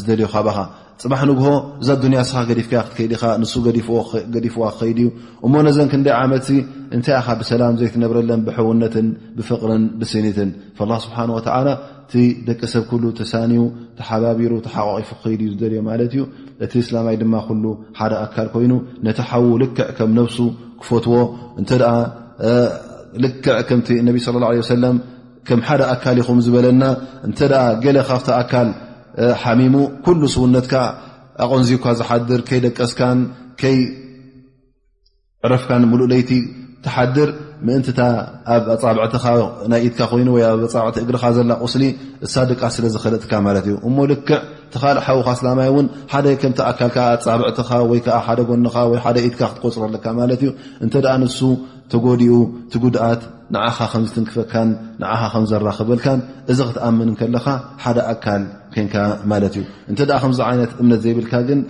[0.00, 0.58] ዝደልዩ ካባኻ
[1.02, 1.48] ፅባሕ ንግሆ
[1.82, 5.08] እዛ ዱንያ ስኻ ገዲፍካ ክትከይድ ኢኻ ንሱ ገዲፍዋ ክኸይድ እዩ
[5.46, 6.46] እሞነዘን ክንደይ ዓመት
[6.96, 10.50] እንታይ ኢኻ ብሰላም ዘይትነብረለን ብሕውነትን ብፍቕርን ብስኒትን
[11.06, 11.40] ስብሓን ወ
[12.06, 12.14] እቲ
[12.48, 13.62] ደቂ ሰብ ሉ ተሳኒዩ
[13.98, 16.22] ተሓባቢሩ ተሓቋቂፉ ክኸድ እዩ ዝደልዮ ማለት እዩ
[16.64, 17.34] እቲ እስላይ ድማ
[17.98, 18.72] ሓደ ኣካል ኮይኑ
[19.06, 20.36] ነቲ ሓዉ ልክዕ ከም ነብሱ
[20.82, 21.18] ክፈትዎ
[21.62, 22.54] እ
[23.24, 24.96] ልክዕ ከምቲ ነቢ ስى ሰለም
[25.48, 26.82] ከም ሓደ ኣካል ይኹም ዝበለና
[27.28, 27.54] እንተኣ
[27.86, 28.68] ገለ ካብ ኣካል
[29.42, 29.74] ሓሚሙ
[30.06, 30.74] ኩሉ ስውነትካ
[31.44, 33.18] ኣቆንዚዩካ ዝሓድር ከይደቀስካን
[33.60, 33.78] ከይ
[35.46, 36.30] ዕረፍካን ሙሉእ ለይቲ
[36.84, 37.28] ትሓድር
[37.66, 38.00] ምእንትታ
[38.54, 39.24] ኣብ ኣፃብዕትኻ
[39.72, 41.84] ናይ ኢትካ ኮይኑ ወ ኣብ ኣብዕቲ እግርኻ ዘላ ቁስሊ
[42.26, 44.38] እሳድቃ ስለዝኽልትካ ማለት እዩ እሞ ልክዕ
[44.74, 50.06] ተኻልእ ሓዊካ ኣስላማይ እውን ሓደ ከምቲ ኣካልካ ኣፃብዕትኻ ወይዓ ሓደ ጎካ ወ ሓደ ኢትካ ክትቆፅረለካ
[50.20, 50.50] ማለት እዩ
[50.86, 51.38] እንተኣ ንሱ
[51.94, 52.34] ተጎዲኡ
[52.74, 53.22] ትጉድኣት
[53.54, 54.68] ንዓኻ ከምዝትንክፈካን
[55.02, 56.20] ንኻ ከምዘራክበልካን
[56.52, 57.46] እዚ ክትኣምን ከለካ
[57.84, 58.42] ሓደ ኣካል
[58.80, 58.94] እእንተ
[60.22, 61.60] ከምዚ ይነት እምነት ዘይብልካ ግን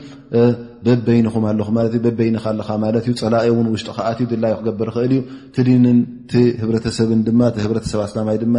[0.86, 2.88] በበይኒኹም ኹምበበይኒ ኣለካ ማ
[3.20, 5.12] ፀላ ን ውሽጢ ከኣትዩ ድላይ ክገብር ክእል
[5.58, 5.98] እዩ ድንን
[6.30, 8.56] ቲ ህብረተሰብን ድማ ህተሰብ ኣላማይ ድማ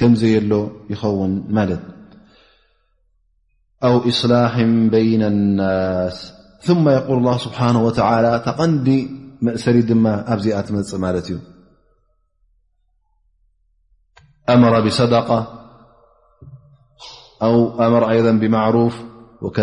[0.00, 0.52] ከምዘ የሎ
[0.92, 1.82] ይኸውን ማለት
[3.88, 4.54] ኣው ስላሕ
[4.94, 5.24] በይን
[5.60, 6.18] ናስ
[6.84, 7.60] ማ ል ስብሓ
[8.46, 8.88] ተቐንዲ
[9.48, 11.38] መእሰሪ ድማ ኣብዚኣ ትመፅ ማለት እዩ
[17.94, 18.94] ምር ይض ብማرፍ
[19.56, 19.60] ከ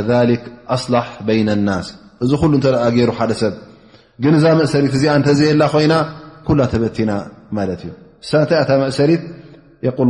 [0.76, 1.88] ኣصላح ይ لናስ
[2.24, 2.66] እዚ ሉ እተ
[2.96, 3.54] ገሩ ሓደ ሰብ
[4.24, 5.94] ግን እዛ መእሰሪት እዚኣ እተ ዘየላ ኮይና
[6.48, 7.12] ኩ ተበቲና
[7.58, 7.92] ማት እዩ
[8.30, 9.22] ሳ ንታይ ኣታ መእሰሪት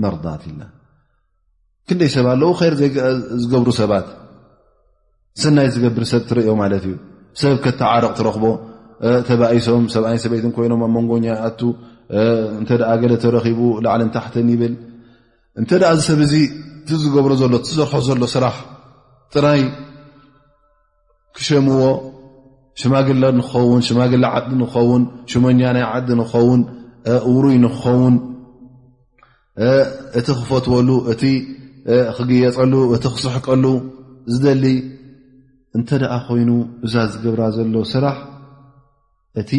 [0.00, 0.42] መርضት
[1.88, 2.52] ክደይ ሰባ ው
[3.50, 3.68] ዝብሩ
[5.40, 6.94] ሰናይ ዝገብር ሰብ ትርኦ ማለት እዩ
[7.40, 8.44] ሰብ ከተዓረቕ ትረኽቦ
[9.28, 11.60] ተባኢሶም ሰብኣይነ ሰበይትን ኮይኖም ኣብ መንጎኛኣቱ
[12.60, 14.74] እንተ ኣ ገለ ተረኪቡ ላዕልን ታሕትን ይብል
[15.60, 16.34] እንተ ደኣ ዚ ሰብ እዚ
[16.82, 18.56] እቲዝገብሮ ዘሎ እትሰርሖ ዘሎ ስራሕ
[19.34, 19.62] ጥራይ
[21.36, 21.82] ክሸምዎ
[22.80, 26.60] ሽማግለ ንክኸውን ሽማግላ ዓዲ ንክኸውን ሽመኛ ናይ ዓዲ ንክኸውን
[27.34, 28.14] ውሩይ ንክኸውን
[30.18, 31.22] እቲ ክፈትወሉ እቲ
[32.16, 33.64] ክግየፀሉ እቲ ክስሕቀሉ
[34.34, 34.64] ዝደሊ
[35.78, 36.50] እንተ ደኣ ኮይኑ
[36.86, 38.16] እዛ ዝገብራ ዘሎ ስራሕ
[39.40, 39.52] እቲ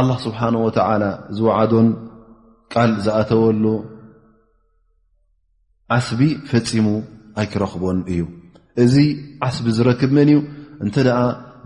[0.00, 1.04] ኣላه ስብሓነه ወተዓላ
[1.36, 1.88] ዝዋዓዶን
[2.72, 3.64] ቃል ዝኣተወሉ
[5.96, 6.86] ዓስቢ ፈፂሙ
[7.40, 8.20] ኣይ ክረኽቦን እዩ
[8.84, 8.94] እዚ
[9.48, 10.38] ዓስቢ ዝረክብመን እዩ
[10.84, 11.20] እንተ ደኣ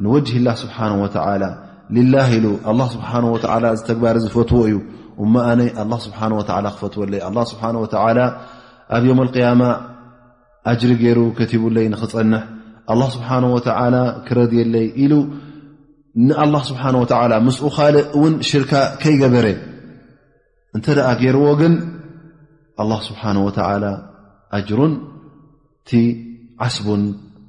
[0.04, 1.44] ንወጅሂ ላ ስብሓን ወተዓላ
[1.96, 4.74] ልላ ኢሉ ኣላ ስብሓ ወላ ተግባሪ ዝፈትዎ እዩ
[5.34, 6.42] ማኣነ ኣላ ስብሓ ወ
[6.76, 8.20] ክፈትዎለይ ኣ ስብሓ ወላ
[8.96, 9.60] ኣብ ዮም ኣልቅያማ
[10.70, 12.42] ኣጅሪ ገይሩ ከትቡለይ ንኽፀንሕ
[12.92, 13.68] ኣ ስብሓ ወተ
[14.28, 15.12] ክረድየለይ ኢሉ
[16.26, 19.46] ንኣላ ስብሓነه ወተላ ምስኡ ኻልእ እውን ሽርካ ከይገበረ
[20.76, 21.74] እንተ ደኣ ገይርዎ ግን
[22.82, 23.58] ኣ ስብሓነ ወተ
[24.56, 24.92] ኣጅሩን
[25.80, 25.90] እቲ
[26.66, 27.02] ዓስቡን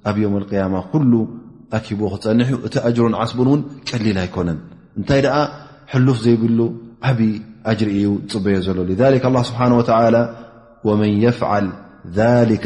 [0.10, 1.14] ኣብ ዮውም اቅያማ ኩሉ
[1.78, 4.60] ኣክቦዎ ክትፀንሕ እ እቲ ኣጅሩን ዓስቡን እውን ቀሊል ኣይኮነን
[5.00, 5.36] እንታይ ደኣ
[5.94, 6.60] ሕሉፍ ዘይብሉ
[7.10, 7.30] ዓብዪ
[7.72, 8.94] ኣጅሪ እዩ ፅበዮ ዘሎ ሊ
[9.50, 9.62] ስብሓ
[10.88, 11.66] ወመን የፍዓል
[12.50, 12.66] ሊከ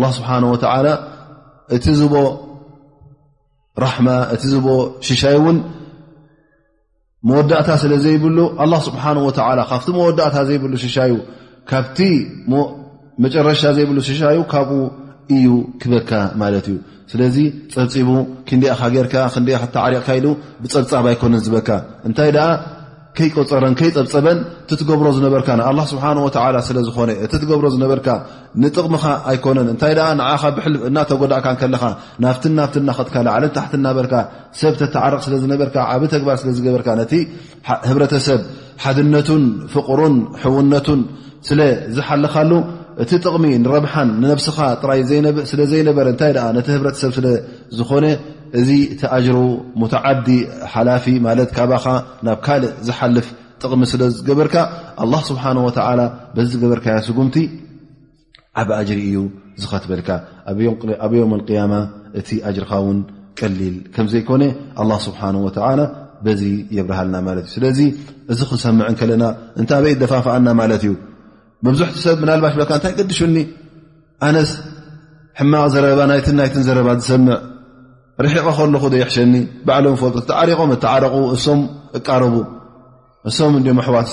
[0.00, 0.86] ላ ስብሓን ወተላ
[1.76, 2.14] እቲ ዝቦ
[3.84, 4.66] ራሕማ እቲ ዝቦ
[5.08, 5.58] ሽሻይ እውን
[7.28, 8.38] መወዳእታ ስለ ዘይብሉ
[8.86, 11.12] ስብሓ ወላ ካብቲ መወዳእታ ዘይብሉ ሽሻዩ
[11.70, 11.98] ካብቲ
[13.24, 14.72] መጨረሻ ዘይብሉ ሽሻዩ ካብኡ
[15.36, 15.48] እዩ
[15.80, 16.76] ክበካ ማለት እዩ
[17.12, 17.36] ስለዚ
[17.72, 18.08] ፀብፂቡ
[18.48, 19.50] ክንዲኣካ ጌርካ ክንኣ
[19.86, 20.26] ዓሪቕካ ኢሉ
[20.62, 21.68] ብፀብፃብ ኣይኮነን ዝበካ
[22.08, 22.30] እንታይ
[23.16, 26.04] ከይቆፀረን ከይፀብፀበን እቲ ትገብሮ ዝነበርካ ንኣ ስብሓ
[26.56, 28.06] ላ ስለዝኾነ እቲ ትገብሮ ዝነበርካ
[28.62, 31.84] ንጥቕምኻ ኣይኮነን እንታይ ኣ ንዓኻ ብል እናተጎዳእካ ከለካ
[32.24, 34.14] ናብት ናብት እናክጥካ ላዓለን ታሕት እናበርካ
[34.60, 37.12] ሰብ ተተዓርቕ ስለዝነበርካ ዓብ ተግባር ስለዝገበርካ ነቲ
[37.88, 38.40] ህብረተሰብ
[38.84, 39.44] ሓድነቱን
[39.74, 41.02] ፍቕሩን ሕውነቱን
[41.50, 42.52] ስለዝሓልኻሉ
[43.02, 45.00] እቲ ጥቕሚ ንረብሓን ንነብስኻ ጥራይ
[45.52, 48.04] ስለዘይነበረ እታይ ነቲ ህብረተሰብ ስለዝኾነ
[48.60, 49.36] እዚ እቲ ኣጅሩ
[49.82, 50.28] ሙትዓዲ
[50.72, 51.84] ሓላፊ ማለት ካባኻ
[52.26, 53.26] ናብ ካልእ ዝሓልፍ
[53.62, 54.54] ጥቕሚ ስለ ዝገበርካ
[55.02, 56.00] ኣ ስብሓን ወተላ
[56.34, 57.36] በዚ ዝገበርካያ ስጉምቲ
[58.62, 59.18] ዓብ ኣጅሪ እዩ
[59.62, 60.08] ዝኸትበልካ
[61.06, 61.72] ኣብ ዮም ቅያማ
[62.20, 62.98] እቲ ኣጅርካ ውን
[63.40, 64.42] ቀሊል ከም ዘይኮነ
[64.82, 65.80] ኣ ስብሓን ወላ
[66.26, 66.42] በዚ
[66.78, 67.78] የብርሃልና ማለት እዩ ስለዚ
[68.32, 69.24] እዚ ክሰምዕ ን ከለና
[69.60, 70.92] እንታ በይ ደፋፍኣና ማለት እዩ
[71.66, 73.36] መብዙሕቲ ሰብ ምናልባሽ ካ እንታይ ቅዲሽኒ
[74.28, 74.50] ኣነስ
[75.40, 77.38] ሕማቕ ዘረባ ናይትን ናይትን ዘረባ ዝሰምዕ
[78.24, 79.32] ርሒቀ ከለኹ ዘይሕሸኒ
[79.66, 81.60] ባዕሎም ፈ ተዓሪቆም እተዓረቑ እሶም
[81.98, 82.34] እቃረቡ
[83.30, 84.06] እም ኣሕዋት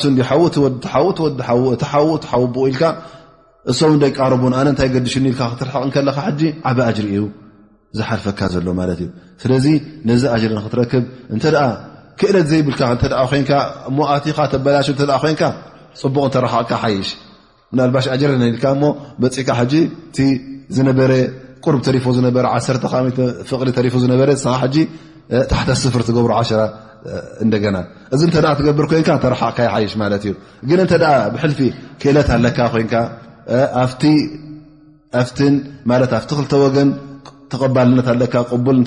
[3.70, 6.20] ኢ እም ቃረቡን ኣነ እታይ ገዲሽ ኢል ክትርሕቕከለካ
[6.70, 7.26] ዓበ ጅሪ እዩ
[7.98, 9.02] ዝሓልፈካ ዘሎ ማት እዩ
[9.42, 9.66] ስለዚ
[10.10, 11.04] ነዚ ጅሪ ክትረክብ
[11.36, 11.50] እ
[12.22, 13.50] ክእለት ዘይብልካ እ ኣኻ
[14.54, 14.88] ተበላሽ
[16.00, 17.10] ፅቡቅ ተረቕካ ሓይሽ
[17.78, 18.66] ልባሽ ጅሪ ልካ
[19.36, 19.50] ፅእካ
[20.76, 21.12] ዝነበረ
[21.66, 22.46] ቁር ተሪፎ ዝነበረ
[22.90, 22.90] 1
[23.50, 24.86] ፍቅዲ ተሪፎ ዝነበረ ኻ ጂ
[25.52, 26.62] ታሓተ ስፍር ትገብሩ 10
[27.46, 27.76] እደገና
[28.16, 30.34] እዚ ተ ትገብር ኮይንካ ተረሓቅ ካይ ሓይሽ ማለት እዩ
[30.70, 30.94] ግን እተ
[31.34, 31.60] ብሕልፊ
[32.02, 32.86] ክእለት ኣለካ ኮን
[33.84, 34.04] ኣብቲ
[36.40, 36.90] ክተ ወገን
[37.54, 38.16] ተቐባልነት ኣ
[38.66, 38.80] ቡል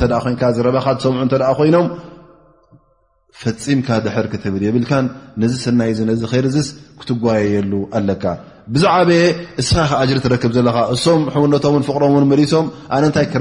[0.57, 1.87] ዝረባካ ዝሰምዑ ኮይኖም
[3.41, 5.07] ፈፂምካ ድሕር ክትብል የብልካን
[5.43, 6.69] ነዚ ሰናይ እ ነዚ ይርስ
[7.01, 8.25] ክትጓየየሉ ኣለካ
[8.75, 9.23] ብዛዓበየ
[9.61, 9.77] እስኻ
[10.09, 12.67] ጅሪ ትረክብ ዘለካ እሶም ሕውነቶምን ፍቕሮምን መሊሶም
[12.97, 13.35] ኣታይክክ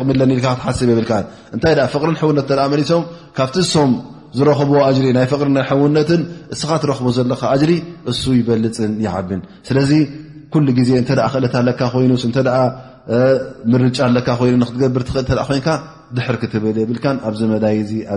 [0.00, 2.50] ቕሚለ ል ክትሓስብ የብታፍሪ ነት
[2.92, 3.02] ሶም
[3.38, 3.90] ካብቲ ሶም
[4.38, 5.66] ዝረክቦዎ ሪ ናይ ፍሪናይ
[5.96, 6.10] ነት
[6.56, 7.72] እስኻ ትረክቦ ዘለካ ሪ
[8.12, 9.40] እሱ ይበልፅን ይዓብን
[9.70, 9.90] ስለዚ
[10.64, 12.06] ሉ ግዜ እተ ክእለት ኣ ኮይ
[13.74, 16.90] ምርጫ ኣይክገብርድር ክትብል የብ
[17.28, 17.76] ኣብዚ መይ
[18.14, 18.16] ኣ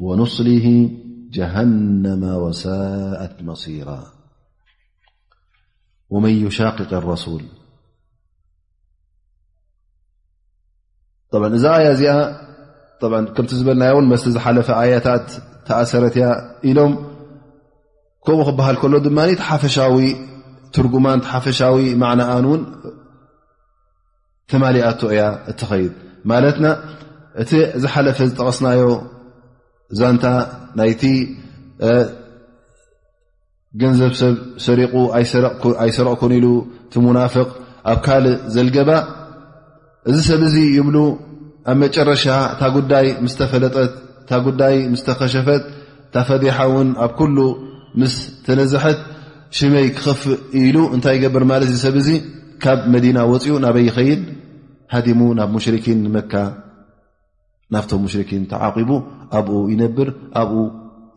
[0.00, 0.66] ونስله
[1.64, 3.90] ن وሰት صيራ
[6.42, 6.52] يቅ
[7.22, 7.26] س
[11.58, 12.12] እዛ ያ ዚኣ
[13.22, 13.26] ም
[13.58, 13.82] ዝበና
[14.22, 15.26] ስ ዝሓፈ ያታት
[15.90, 16.26] ሰረት ያ
[16.70, 16.92] ኢሎም
[18.26, 19.08] ከምኡ ክበሃል ሎ ድ
[19.62, 19.76] ፈሻ
[20.74, 21.06] ትጉማ
[21.44, 22.04] ፈሻዊ ና
[24.50, 24.80] ተኣ
[25.74, 26.58] እኸድ
[27.42, 28.82] እ ዝሓፈ ዝጠቀስናዮ
[29.94, 30.24] እዛንታ
[30.78, 31.02] ናይቲ
[33.80, 34.34] ገንዘብ ሰብ
[34.66, 34.92] ሰሪቑ
[35.82, 36.46] ኣይሰርቕኩን ኢሉ
[36.86, 37.48] እቲ ሙናፍቕ
[37.92, 38.90] ኣብ ካልእ ዘልገባ
[40.10, 40.96] እዚ ሰብ እዚ ይብሉ
[41.70, 45.62] ኣብ መጨረሻ እታ ጉዳይ ምስ ተፈለጠት እታ ጉዳይ ምስተኸሸፈት
[46.06, 47.38] እታ ፈዲሓ እውን ኣብ ኩሉ
[48.02, 48.14] ምስ
[48.46, 49.00] ተነዝሐት
[49.58, 50.22] ሽመይ ክኸፍ
[50.62, 52.08] ኢሉ እንታይ ይገብር ማለት እዚ ሰብ እዙ
[52.64, 54.22] ካብ መዲና ወፂኡ ናበይ ይኸይል
[54.94, 56.32] ሓዲሙ ናብ ሙሽሪኪን ንመካ
[57.74, 58.90] ናፍቶም ሙሽርኪን ተዓቒቡ
[59.38, 60.08] ኣብኡ ይነብር
[60.40, 60.52] ኣብኡ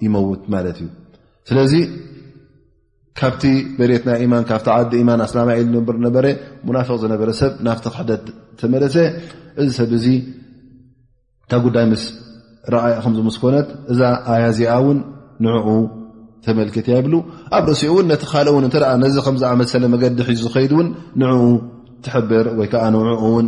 [0.05, 0.87] ይመውት ማለት እዩ
[1.49, 1.73] ስለዚ
[3.19, 3.43] ካብቲ
[3.79, 6.25] መሬት ናይ ማን ካብቲ ዓዲ ኢማን ኣስላማኢል ብር ነበረ
[6.67, 8.11] ሙናፍቅ ዝነበረ ሰብ ናፍቲ ክሕደ
[8.61, 8.95] ተመለሰ
[9.61, 10.05] እዚ ሰብ እዚ
[11.45, 12.03] እታ ጉዳይ ምስ
[12.73, 14.01] ረኣይ ከም ምስኮነት እዛ
[14.33, 14.99] ኣያዚኣ እውን
[15.45, 15.67] ንዕኡ
[16.45, 17.13] ተመልክት ያ ይብሉ
[17.57, 20.87] ኣብ ርእሲኡ እውን ነቲ ካልኦ ውን እተ ነዚ ከምዝኣመሰለ መገዲ ሒዙ ዝኸይድ እውን
[21.21, 21.41] ንኡ
[22.05, 23.47] ትሕብር ወይከዓ ንኡ ውን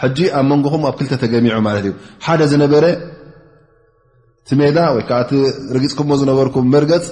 [0.00, 1.92] ሕጂ ኣብ መንጎኹም ኣብ ክልተ ተገሚዑ ማለት እዩ
[2.26, 2.84] ሓደ ዝነበረ
[4.50, 5.18] ቲ ሜዳ ወዓ
[5.76, 7.04] ርጊፅኩም ዝነበርኩም መርገፅ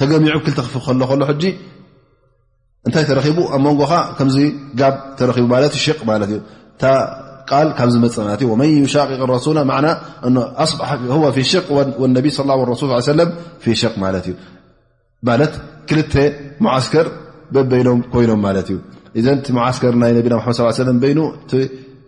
[0.00, 1.24] ተገሚዑ ክልተ ክፍ ከሎ ሎ
[2.86, 3.80] እንታይ ተረቡ ኣብ መንጎ
[4.18, 4.36] ከምዚ
[4.80, 5.36] ጋ ተረቡ
[5.86, 6.34] ሽቕ እዩ
[7.52, 8.16] ቃል ካብ ዝመፅ
[8.60, 9.48] መን ሻቅቅ ሱ
[11.36, 11.52] ፊቅ
[12.36, 13.22] ሱል
[13.64, 15.54] ፊቅ እ ት
[15.90, 16.06] ክል
[16.64, 17.06] ማዓስከር
[17.54, 18.76] በበይኖም ኮይኖም ማት ዩ
[19.26, 19.28] ዘ
[19.76, 21.06] ስ ናይ ና
[21.60, 21.64] ይ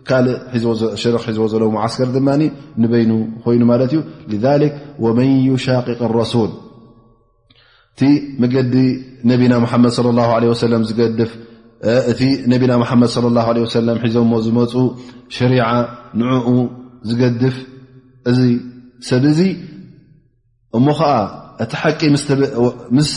[0.09, 2.29] ካእ ክ ሒዝዎ ዘለ ስከር ድማ
[2.83, 3.11] ንበይኑ
[3.45, 4.01] ኮይኑ ማለት እዩ
[4.33, 4.45] لذ
[5.19, 6.51] መን يሻቅቅ الرሱል
[8.43, 8.55] መዲ
[12.11, 12.73] እቲ ነና
[13.03, 13.13] መድ
[13.47, 13.53] ه
[14.03, 14.73] ሒዞዎ ዝመፁ
[15.37, 15.69] ሽሪع
[16.21, 16.47] ንኡ
[17.09, 17.57] ዝገድፍ
[18.31, 18.41] እዚ
[19.09, 19.41] ሰብዚ
[20.79, 21.13] እሞ ከዓ
[21.63, 22.01] እቲ ሓቂ
[22.97, 23.11] ምስ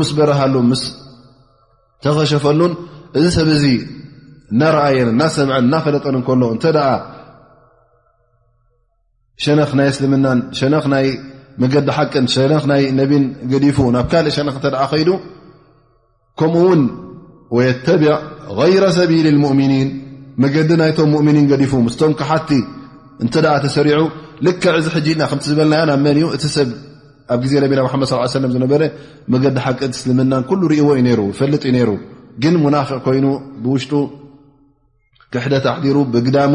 [0.00, 0.82] ምስ በረሃሉ ምስ
[2.04, 2.72] ተኸሸፈሉን
[3.18, 3.64] እዚ ሰብዚ
[4.52, 6.64] እናረኣየን እናሰምዐን እናፈለጠን እከሎ እንተ
[9.44, 11.06] ሸነኽ ናይ እስልምናን ሸነ ናይ
[11.62, 15.10] መገዲ ሓቅን ሸ ናይ ነቢን ገዲፉ ናብ ካእ ሸነ እንተ ከይዱ
[16.40, 16.82] ከምኡ ውን
[17.68, 18.12] يተቢዕ
[18.58, 19.88] غይረ ሰቢል ሙؤምኒን
[20.42, 22.50] መገዲ ናይቶም ؤምኒን ገዲፉ ምስቶም ክሓቲ
[23.24, 23.34] እንተ
[23.64, 24.00] ተሰሪዑ
[24.47, 26.38] ልክ ዚ ሕና ከዝበለና ናብ መን ዩ እ
[26.70, 26.72] ብ
[27.34, 27.78] ኣብ ዜ ና ድ
[28.32, 28.88] ዝ
[29.32, 30.32] መዲ ቂ ስልምና
[30.82, 31.90] እዎ ዩ ፈጥ ዩሩ
[32.42, 33.26] ግን ሙናፍዕ ኮይኑ
[33.64, 33.92] ብውሽጡ
[35.32, 36.55] ክሕደት ኣሩ ብግዳሙ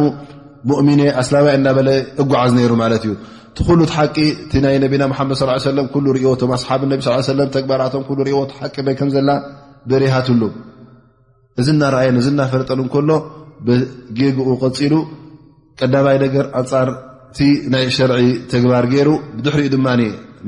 [0.81, 0.89] እሚ
[1.21, 1.89] ኣላማይ እናበለ
[2.23, 2.75] እጓዓዝ ሩ
[3.57, 4.15] ት እዩ ሉሓቂ
[4.55, 4.67] ይ ና
[6.31, 6.77] ዎቶ ኣሓ
[7.63, 7.93] ግባራቶ
[8.35, 8.51] ዎቂ
[9.01, 9.19] ከ ዘ
[9.89, 10.41] ብሪሃትሉ
[11.61, 12.09] እዚ ናኣየ
[12.39, 12.79] ናፈጠሉ
[13.09, 13.13] ሎ
[13.67, 14.93] ብጌጉኡ ቀፂሉ
[15.79, 16.83] ቀዳማይ ገር ፃ
[17.31, 17.39] እቲ
[17.73, 18.21] ናይ ሸርዒ
[18.51, 19.87] ተግባር ገይሩ ብድሕሪኡ ድማ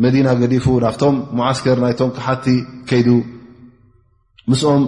[0.03, 2.45] መዲና ገዲፉ ናብቶም مስከር ናይቶም ካሓቲ
[2.89, 3.09] ከይዱ
[4.51, 4.83] ምስኦም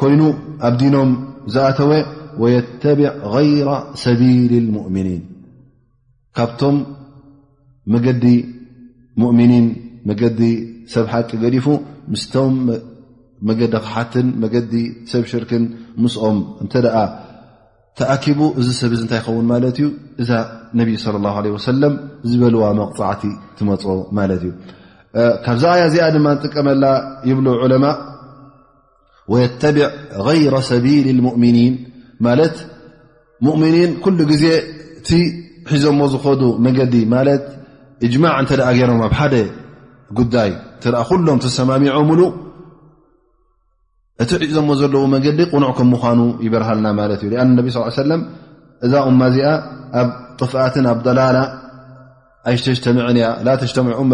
[0.00, 0.22] ኮይኑ
[0.68, 1.10] ኣብ ዲኖም
[1.54, 1.92] ዝኣተወ
[2.42, 3.68] ويተبع غይر
[4.04, 5.22] ሰቢيل المؤሚኒን
[6.36, 6.76] ካብቶም
[7.92, 8.24] መገዲ
[9.28, 9.66] ؤምኒን
[10.08, 10.40] መዲ
[10.92, 11.66] ሰብ ሓቂ ገዲፉ
[12.12, 12.54] ምስቶም
[13.48, 14.72] መገዲ ካሓትን መዲ
[15.10, 15.64] ሰብ ሽርክን
[16.02, 16.72] ምስኦም እንተ
[17.02, 17.04] አ
[18.00, 19.86] ተኣኪቡ እዚ ሰብ እንታይ ይኸውን ማለት እዩ
[20.22, 20.30] እዛ
[20.78, 20.94] ነብይ
[21.44, 21.94] ለ ه ሰለም
[22.30, 23.22] ዝበልዋ መቕፃዕቲ
[23.56, 23.82] ትመፁ
[24.18, 24.50] ማለት እዩ
[25.44, 26.84] ካብዛ ያ እዚኣ ድማ ንጥቀመላ
[27.30, 27.84] ይብ ዑለማ
[29.32, 29.86] ወየተቢዕ
[30.28, 31.74] غይረ ሰቢል ሙእምኒን
[32.26, 32.56] ማለት
[33.46, 34.44] ሙእምኒን ኩሉ ግዜ
[35.00, 35.10] እቲ
[35.72, 37.44] ሒዞዎ ዝኮዱ መንገዲ ማለት
[38.06, 39.34] እጅማዕ እንተ ገይሮም ኣብ ሓደ
[40.20, 42.20] ጉዳይ እተ ኩሎም ተሰማሚዖ ሙሉ
[44.22, 47.68] እቲ ሒዞሞ ዘለዎ መንገዲ ቁኑዕ ከም ምኑ ይበርሃልና ማለት እዩ ነቢ
[47.98, 48.14] ስ ለ
[48.86, 49.48] እዛ እማ ዚኣ
[50.00, 50.08] ኣብ
[50.40, 51.36] ጥፍት ኣብላላ
[52.50, 54.10] ኣሽተምያ ም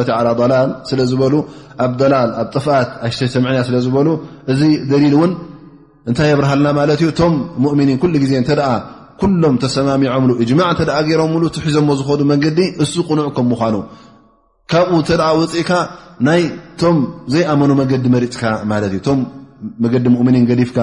[2.12, 4.09] ላል ት ምያ ስለዝበሉ
[4.52, 5.32] እዚ ደሊል እውን
[6.11, 7.34] እንታይ የብርሃልና ማ ዩ ቶም
[7.88, 8.42] ኒ ዜ
[9.42, 10.76] ሎም ተሰማሚም ጅማ እ
[11.09, 11.36] ገይሮ እሞ
[12.00, 13.74] ዝዱ መንገዲ እሱ ቁኑዕ ከምኑ
[14.72, 15.18] ካብኡ ተ
[15.54, 15.70] ፅእካ
[16.26, 16.42] ናይ
[16.80, 16.96] ቶም
[17.32, 18.42] ዘይኣመኑ መንገዲ መሪፅካ
[19.84, 20.78] መገዲ እምኒን ገዲፍካ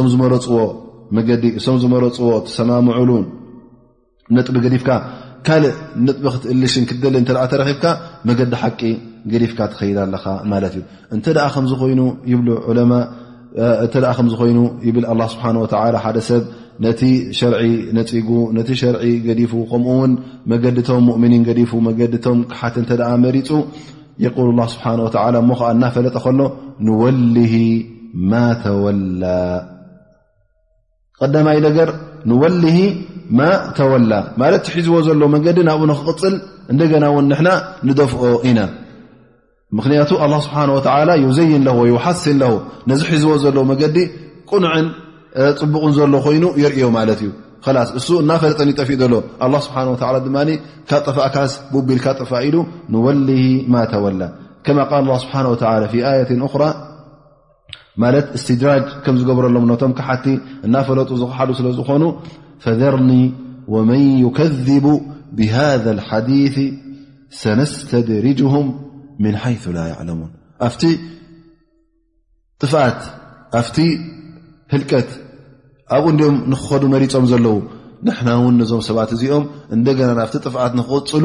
[0.00, 3.10] እም ዝፅዎዲእም ዝመረፅዎ ተሰማምዕሉ
[4.36, 4.90] ነጥቢ ገዲፍካ
[5.46, 5.74] ካልእ
[6.06, 7.84] ነጥቢ ክትእልሽን ክትደል እተ ተረኪብካ
[8.28, 8.80] መገዲ ሓቂ
[9.32, 10.82] ገዲፍካ ትኸይድ ኣለካ ማለት እዩ
[11.16, 11.68] እንተ ይ እ
[14.32, 14.60] ዝኮይኑ
[14.94, 14.96] ብ
[15.32, 15.44] ስብሓ
[16.04, 16.44] ሓደ ሰብ
[16.84, 17.00] ነቲ
[17.38, 17.66] ሸርዒ
[17.98, 20.12] ነፂጉ ነቲ ሸርዒ ገዲፉ ከምኡውን
[20.52, 22.76] መገዲቶም እምኒን ገዲፉ መዲቶም ክሓተ
[23.12, 23.50] እ መሪፁ
[24.24, 24.28] የ
[24.74, 24.86] ስብሓ
[25.50, 26.40] ሞ ከዓ እናፈለጠ ከሎ
[26.86, 27.52] ንወልሂ
[28.82, 28.90] ወ
[31.20, 31.88] ቀዳማይ ነገር
[32.30, 32.78] ንወሊሂ
[33.38, 33.40] ማ
[33.78, 36.34] ተወላ ማለት ሒዝዎ ዘሎ መንገዲ ናብኡ ንክቅፅል
[36.72, 37.48] እንደገና ውን ና
[37.88, 38.60] ንደፍኦ ኢና
[39.78, 40.10] ምክንያቱ
[40.46, 40.58] ስብሓ
[41.24, 42.52] የዘይን ለ ሓስን ለ
[42.92, 43.96] ነዚ ሒዝዎ ዘሎ መገዲ
[44.50, 44.86] ቁንዕን
[45.62, 47.30] ፅቡቕን ዘሎ ኮይኑ የርእዮ ማለት እዩ
[47.90, 49.14] ስ እሱ እናፈለጠን ይጠፊእ ዘሎ
[49.66, 50.56] ስብ ድ
[50.90, 51.36] ካብ ጠፋእካ
[51.74, 52.56] ብቢል ካ ጠፋእ ኢሉ
[52.94, 53.06] ንወ
[53.74, 54.22] ማ ተወላ
[55.22, 55.34] ስብሓ
[58.02, 60.24] ማለት ስትድራጅ ከም ዝገብረሎም ነቶም ካሓቲ
[60.66, 62.02] እናፈለጡ ዝሓዱ ስለ ዝኾኑ
[62.64, 63.10] ፈዘርኒ
[63.74, 64.86] ወመን ይከذቡ
[65.38, 65.56] ብሃ
[66.08, 66.30] ሓዲ
[67.42, 68.66] ሰነስተድሪጅም
[69.24, 70.30] ምን ሓይ ላ ይዕለሙን
[70.68, 70.82] ኣፍቲ
[72.62, 73.00] ጥፍት
[73.60, 73.76] ኣፍቲ
[74.74, 75.10] ህልቀት
[75.94, 77.56] ኣብኡ እንዲኦም ንክኸዱ መሪፆም ዘለው
[78.06, 81.24] ንና ውን ነዞም ሰባት እዚኦም እንደገና ናብቲ ጥፍኣት ንክቅፅሉ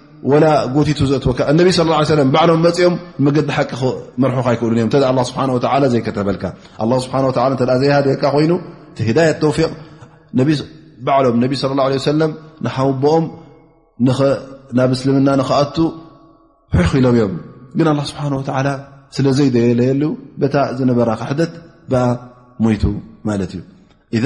[0.29, 1.85] ወላ ጎቲቱ ዘትወካ እነቢ ስ ه
[2.33, 2.95] ባዓሎም መፅኦም
[3.25, 3.71] መገዲ ሓቂ
[4.23, 5.39] መርሑካ ይክእሉን እዮም ኣ ስብሓ
[5.93, 6.43] ዘይከተበልካ
[7.05, 7.15] ስብሓ
[7.55, 8.51] እተ ዘይሃደየካ ኮይኑ
[8.97, 9.71] ቲ ዳያት ተፊቅ
[11.25, 11.79] ሎም ነቢ ስለ
[12.11, 12.31] ሰለም
[12.65, 13.25] ንሓውቦኦም
[14.79, 15.77] ናብ እስልምና ንክኣቱ
[16.81, 17.33] ሑኺ ኢሎም እዮም
[17.77, 18.43] ግን ስብሓ ወ
[19.15, 20.03] ስለ ዘይደየለየሉ
[20.41, 21.53] በታ ዝነበራ ክሕደት
[21.91, 22.01] ብ
[22.63, 22.83] ሞይቱ
[23.29, 23.51] ማለት
[24.17, 24.23] እዩ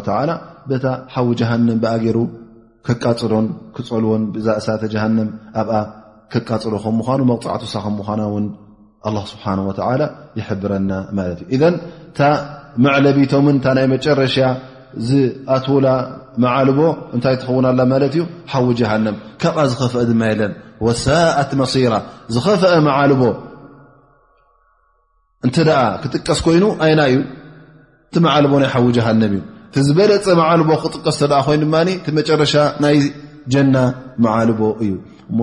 [0.10, 0.34] ተሉ
[0.70, 2.18] በታ ሓዊ ጃሃንም ብኣገይሩ
[2.88, 3.46] ክቃፅዶን
[3.76, 5.30] ክፀልዎን ብዛእሳተ ጃሃንም
[5.62, 5.76] ኣብኣ
[6.34, 8.46] ከቃፅዶ ከም ምኳኑ መቕፃዕትሳ ከም ምኳና ውን
[9.08, 9.80] ኣ ስብሓን ወተ
[10.40, 11.76] ይሕብረና ማለት እዩ እዘን
[12.10, 12.20] እታ
[12.86, 14.46] መዕለቢቶምን እታ ናይ መጨረሽያ
[15.08, 15.88] ዝኣትዉላ
[16.44, 16.80] መዓልቦ
[17.16, 20.54] እንታይ ትኸውናላ ማለት እዩ ሓዊ ጃሃንም ካብኣ ዝኸፍአ ድማ የለን
[20.88, 21.94] ወሳእት መሲራ
[22.36, 23.22] ዝኸፍአ መዓልቦ
[25.46, 27.20] እንተ ደኣ ክጥቀስ ኮይኑ ኣይና እዩ
[28.08, 29.38] እቲ መዓልቦ ናይ ሓዊ ጃሃንም እዩ
[29.76, 31.76] ቲዝበለፀ መዓልቦ ክጥቀስለ ኮይኑ ድማ
[32.20, 32.54] መጨረሻ
[32.84, 32.98] ናይ
[33.54, 33.78] ጀና
[34.26, 34.92] መዓልቦ እዩ
[35.32, 35.40] እሞ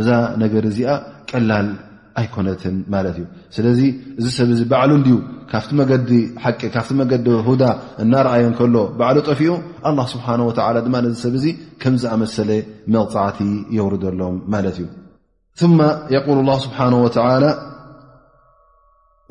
[0.00, 0.08] እዛ
[0.42, 0.90] ነገር እዚኣ
[1.30, 1.68] ቀላል
[2.20, 3.80] ኣይኮነትን ማለት እዩ ስለዚ
[4.20, 5.16] እዚ ሰብ ዚ ባዕሉ ንድዩ
[5.50, 6.10] ካብቲ መገዲ
[6.44, 7.62] ሓቂ ካብቲ መገዲ ሁዳ
[8.04, 9.52] እናረኣየን ከሎ ባዕሉ ጠፊኡ
[10.12, 10.26] ስብሓ
[10.86, 11.46] ድማ ነዚ ሰብ እዚ
[11.84, 12.50] ከምዝ ኣመሰለ
[12.96, 13.40] መቕፃዕቲ
[13.78, 16.78] የውርደሎም ማለት እዩ ማ የል ስብሓ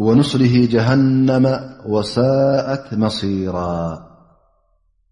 [0.08, 0.44] ወንስሊ
[0.76, 1.46] ጀሃነመ
[1.96, 3.56] ወሳእት መሲራ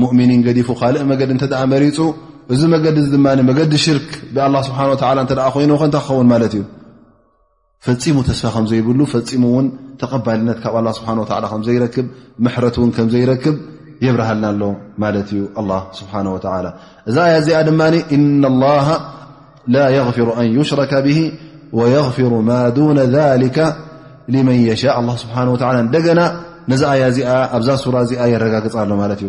[0.00, 0.20] ؤኒ
[0.58, 1.98] ዲፉ ካእ መዲ እ መሪፁ
[2.52, 3.16] እዚ መዲ ድ
[3.48, 4.36] መገዲ ሽርክ ብ
[4.66, 6.62] ስ ይኑ እንታ ክኸውን ት እዩ
[7.86, 8.88] ፈፂሙ ተስፋ ከዘይብ
[9.28, 9.44] ፈሙ
[10.00, 10.76] ተልነት ካብ
[11.94, 12.06] ክ
[12.64, 13.44] ረት ከዘይክ
[14.04, 14.62] የብርሃልናሎ
[17.08, 17.70] እዚ ያ እዚኣ ድ
[18.16, 18.20] እ
[19.74, 19.80] ላ
[20.18, 20.96] غሩ ን ሽከ
[22.18, 22.60] غሩ ማ
[22.98, 23.44] ን
[24.82, 25.32] ሻ ስ
[25.86, 26.20] እንደገና
[26.72, 27.20] ነዚ ያ ዚ
[27.56, 29.28] ኣብዛ ራ ዚ የረጋግፅ ሎ ማ እዩ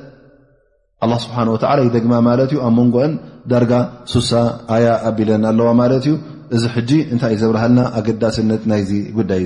[1.09, 1.37] ل ስብሓ
[1.85, 3.11] ይደግማ ማለት ዩ ኣብ መንጎአን
[3.51, 3.73] ዳርጋ
[4.11, 4.29] ሱሳ
[4.73, 6.13] ኣያ ኣቢለን ኣለዋ ማለት እዩ
[6.55, 9.41] እዚ እንታይ ዘብርሃልና ኣገዳሲነት ናይዚ ጉዳይ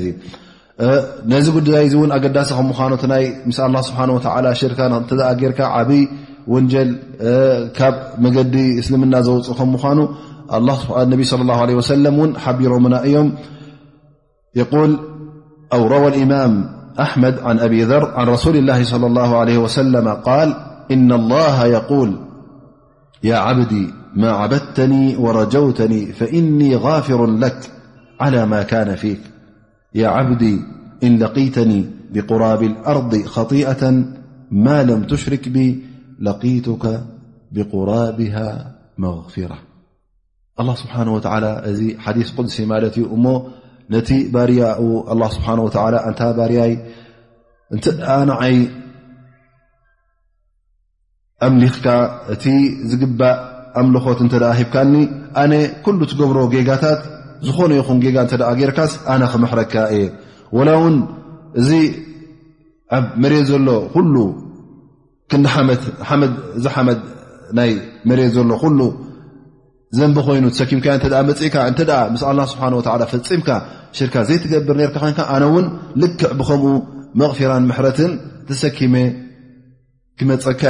[1.33, 3.27] ነዚ ጉዳይ ን ኣገዳሲ ከምኑ ይ
[3.57, 3.59] ስ
[4.25, 4.79] ስ ሽርካ
[5.43, 6.03] ጌርካ ዓብይ
[6.53, 6.89] ወንጀል
[7.77, 7.95] ካብ
[8.25, 9.99] መገዲ እስልምና ዘውፅ ከምኑ
[11.13, 13.29] ለን ሓቢሮምና እዮም
[15.95, 15.95] ረ
[16.35, 16.53] ማም
[17.07, 17.73] ኣመድ ኣብ
[18.29, 20.09] ር ሱሊ ላ ى ለ
[20.49, 20.53] ል
[20.91, 22.15] إن الله يقول
[23.23, 27.71] يا عبدي ما عبدتني ورجوتني فإني غافر لك
[28.19, 29.19] على ما كان فيك
[29.95, 30.59] يا عبدي
[31.03, 34.03] إن لقيتني بقراب الأرض خطيئة
[34.51, 35.85] ما لم تشرك بي
[36.19, 37.01] لقيتك
[37.51, 39.57] بقرابها مغفرة
[40.59, 42.89] الله سبحانه وتعالىحديث قدسالله
[45.43, 46.77] سبانه وتعالىأبار
[51.47, 51.85] ኣምሊክካ
[52.33, 52.43] እቲ
[52.89, 53.37] ዝግባእ
[53.79, 54.93] ኣምልኾት እንተ ሂብካኒ
[55.41, 55.53] ኣነ
[55.85, 57.01] ኩሉ ትገብሮ ጌጋታት
[57.47, 60.05] ዝኾነ ይኹን ጌጋ እተ ጌርካስ ኣነ ክመሕረካ እየ
[60.57, 60.95] ወላ እውን
[61.61, 61.69] እዚ
[62.97, 64.13] ኣብ መሬት ዘሎ ኩሉ
[65.31, 65.35] ክ
[66.63, 67.01] ዝ ሓመድ
[67.59, 67.71] ናይ
[68.09, 68.79] መሬት ዘሎ ኩሉ
[69.97, 70.87] ዘንቢ ኮይኑ ትሰኪምካ
[71.29, 71.79] መፅኢካ እተ
[72.13, 73.49] ምስ ኣላ ስብሓን ወላ ፈፂምካ
[73.97, 75.65] ሽርካ ዘይትገብር ነርካ ይንካ ኣነ እውን
[76.01, 76.73] ልክዕ ብከምኡ
[77.19, 78.11] መቕፊራን ምሕረትን
[78.47, 78.93] ተሰኪመ
[80.29, 80.61] መፀካ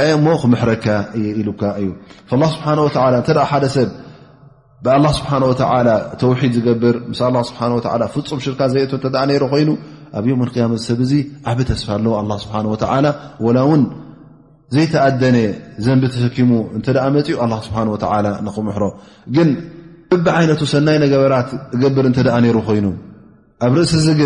[0.42, 0.86] ክምረካ
[1.38, 3.90] ኢሉ እዩ ሓደ ሰብ
[4.84, 4.86] ብ
[5.84, 6.96] ድ ዝገብር
[8.14, 8.82] ፍፁም ሽርካ ዘ
[9.52, 9.70] ኮይኑ
[10.18, 10.32] ኣብዮ
[10.88, 11.00] ሰብ
[11.52, 13.04] ዓበ ስፋ ኣለዎ ስ
[13.56, 13.84] ላ ውን
[14.74, 15.38] ዘይተኣደነ
[15.86, 16.78] ዘንቢ ተሰኪሙ እ
[17.68, 17.84] ፅኡ
[18.46, 18.84] ንክምሕሮ
[19.36, 19.46] ግ
[20.10, 21.48] ብቢይቱ ሰናይ ነገበራት
[21.82, 22.06] ገብር
[22.56, 22.86] ሩ ኮይኑ
[23.66, 24.22] ኣብ ርእሲ ግ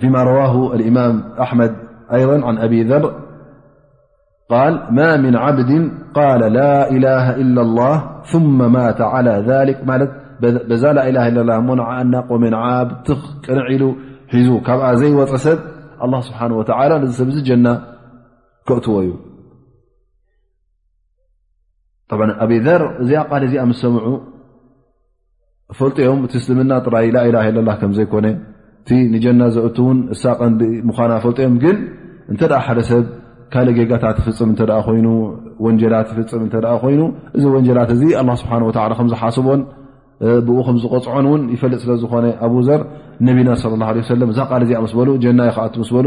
[0.00, 1.14] فما رواه الإمام
[1.44, 1.72] أحمد
[2.18, 3.04] أيضا عن أب ذر
[4.54, 5.70] قال ما من عبد
[6.18, 7.94] قال لاإله إلا الله
[8.32, 9.78] ثم ا على ذلك
[10.42, 11.92] لله إ ن وع
[13.56, 15.46] نل زيو س
[16.04, 16.94] الل سبحنه ولى
[17.50, 17.66] جن
[18.68, 19.10] ክዎ እዩ
[22.42, 24.06] ኣበይ ዘር እዚኣ ቃል እዚኣ ም ሰምዑ
[25.78, 27.36] ፈልጦኦም እቲ እስልምና ጥራይ ላላ
[27.68, 28.26] ላ ከም ዘይኮነ
[28.82, 31.76] እቲ ንጀና ዘእቱውን እሳ ቀንዲ ምኳና ፈልጦኦም ግን
[32.32, 33.04] እንተ ሓደ ሰብ
[33.52, 35.06] ካልእ ገጋታት ይፍፅም እተ ኮይኑ
[35.64, 36.54] ወንጀላት ይፍፅም እተ
[36.84, 37.02] ኮይኑ
[37.36, 38.02] እዚ ወንጀላት እዚ
[38.42, 38.52] ስብሓ
[39.00, 39.60] ከምዝሓስቦን
[40.46, 42.80] ብኡ ከም ዝቆፅዖን እውን ይፈልጥ ስለዝኮነ ኣብዘር
[43.26, 46.06] ነቢና ለ ለ እዛል እዚ ስ በሉ ጀና ዩ ከኣ ስ በሉ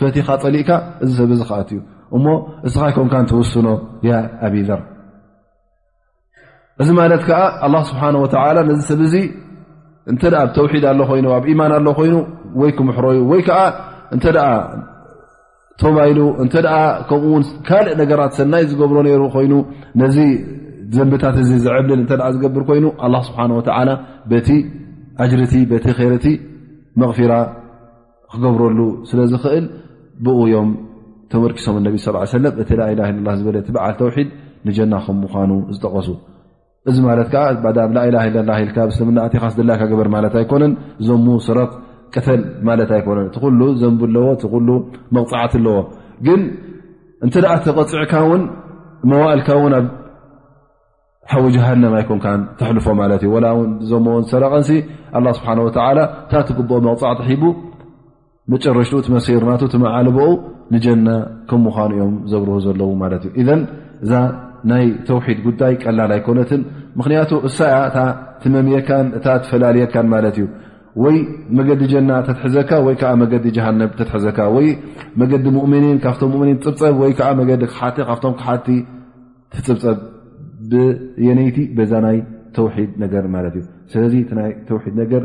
[0.00, 0.70] ፈቲኻ ፀሊእካ
[1.04, 1.80] እዚ ሰብ እዚ ክኣት እዩ
[2.16, 2.26] እሞ
[2.68, 3.66] እስኻይ ከምካ ንትውስኖ
[4.08, 4.12] ያ
[4.46, 4.80] ኣብዘር
[6.82, 8.02] እዚ ማለት ከዓ ኣ ስብሓ
[8.70, 9.14] ነዚ ሰብ እዚ
[10.12, 12.14] እተ ኣብተውሒድ ኣሎ ኮይኑ ኣብ ኢማን ኣሎ ኮይኑ
[12.60, 13.58] ወይ ክምሕሮዩ ወይ ከዓ
[14.14, 14.24] እንተ
[15.80, 16.54] ተባይሉ እንተ
[17.08, 19.52] ከምኡውን ካልእ ነገራት ሰናይ ዝገብሮ ነይሩ ኮይኑ
[20.00, 20.16] ነዚ
[20.96, 23.40] ዘንብታት እዚ ዝዕብልል እተ ዝገብር ኮይኑ ኣ ስብሓ
[24.30, 24.48] በቲ
[25.22, 25.54] ኣጅርቲ
[25.84, 26.26] ቲ ይረቲ
[27.00, 27.32] መغፊራ
[28.32, 29.66] ክገብረሉ ስለ ዝኽእል
[30.26, 30.70] ብኡ ዮም
[31.32, 34.28] ተመርኪሶም ነብ ስ ሰለም እቲ ላ ዝበለ ትበዓል ተውሒድ
[34.68, 36.08] ንጀናኹም ምኳኑ ዝጠቐሱ
[36.90, 37.32] እዚ ማለት
[38.22, 38.24] ዓ
[38.66, 40.72] ልካ ስምና እኻስደላካ ገበር ማለት ኣይኮነን
[41.08, 41.70] ዘሙ ስረቕ
[42.16, 44.24] ቀተል ማለት ኣይኮነን እቲ ኩሉ ዘን ኣለዎ
[44.78, 45.76] እ መቕፅዓት ኣለዎ
[46.26, 46.40] ግን
[47.26, 48.42] እንተ ደኣ ተቐፂዕካ ውን
[49.12, 49.86] መዋእልካውን ኣብ
[51.30, 52.26] ሓዊ ጀሃንማ ይኮንካ
[52.58, 53.32] ተሕልፎ ማለት እዩ
[53.90, 54.70] ዘሞን ሰረቀንሲ
[55.18, 55.50] ኣ ስብሓ
[56.30, 57.42] እታ ትግብኦ መቕፅዓት ሒቡ
[58.52, 60.28] መጨረሽቲኡ ትመሰርናቱ ትመዓልበኡ
[60.74, 61.08] ንጀና
[61.50, 63.58] ከም ምዃኑ ዮም ዘብርህ ዘለዎ ማለት እዩ ዘ
[64.04, 64.12] እዛ
[64.70, 66.62] ናይ ተውሒድ ጉዳይ ቀላል ኣይኮነትን
[66.98, 67.98] ምክንያቱ እሳያ እታ
[68.42, 70.46] ትመሚየካን እታ ትፈላለየካን ማለት እዩ
[71.04, 71.16] ወይ
[71.58, 74.68] መገዲ ጀና ተትሕዘካ ወይ ዓ መገዲ ጃሃንብ ተትሕዘካ ወይ
[75.20, 78.66] መገዲ ሙእምኒን ካብቶም ምኒን ትፅብፀብ ወይዓ መዲ ክሓቲ ካብቶም ክሓቲ
[79.54, 79.98] ትፅብፀብ
[80.72, 82.18] ብየነይቲ በዛ ናይ
[82.56, 85.22] ተውሒድ ነገር ማት እዩ ስለዚ ናይ ተውሒድ ነገር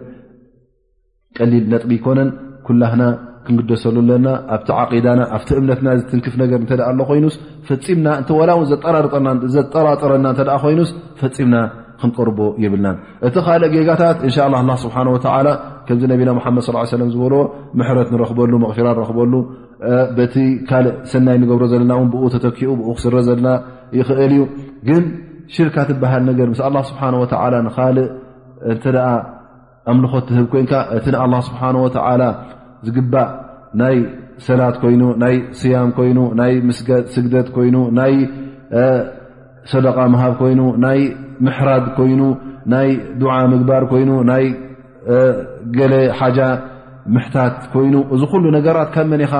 [1.38, 2.30] ቀሊል ነጥቢ ይኮነን
[2.68, 3.04] ኩላህና
[3.48, 7.36] ክንግደሰሉ ለና ኣብቲ ዓቂዳና ኣብቲ እምነትና ዝትንክፍ ነገር እተ ኣሎ ኮይኑስ
[7.70, 10.92] ፈፂምና እ ላ እውን ዘዘጠራጠረና እተ ኮይኑስ
[11.22, 11.56] ፈፂምና
[12.04, 12.96] ክንቀርቦ ይብልናን
[13.28, 14.38] እቲ ካልእ ጌጋታት እንሻ
[14.86, 15.18] ስብሓ ወ
[15.88, 16.66] ከምዚ ነቢና ሓመድ
[17.02, 17.42] ለ ዝበልዎ
[17.80, 19.34] ምሕረት ንረክበሉ መቕፊራ ንረኽበሉ
[20.18, 20.36] በቲ
[20.70, 23.48] ካልእ ሰናይ ንገብሮ ዘለና እ ብኡ ተተኪኡ ብኡ ክስረ ዘለና
[24.00, 24.44] ይኽእል እዩ
[24.90, 25.04] ግን
[25.56, 27.04] ሽርካትበሃል ነገር ምስ ኣ ስብሓ
[27.78, 29.00] ካእ
[29.92, 32.24] ኣምልኾት ትህብ ኮንካ እቲ ንኣላ ስብሓን ወተዓላ
[32.86, 33.30] ዝግባእ
[33.82, 33.96] ናይ
[34.48, 38.14] ሰላት ኮይኑ ናይ ስያም ኮይኑ ናይ ምስስግደት ኮይኑ ናይ
[39.72, 41.00] ሰደቓ ምሃብ ኮይኑ ናይ
[41.46, 42.22] ምሕራድ ኮይኑ
[42.74, 44.46] ናይ ድዓ ምግባር ኮይኑ ናይ
[45.78, 46.40] ገለ ሓጃ
[47.16, 49.34] ምሕታት ኮይኑ እዚ ኩሉ ነገራት ካብ መኒ ኢኻ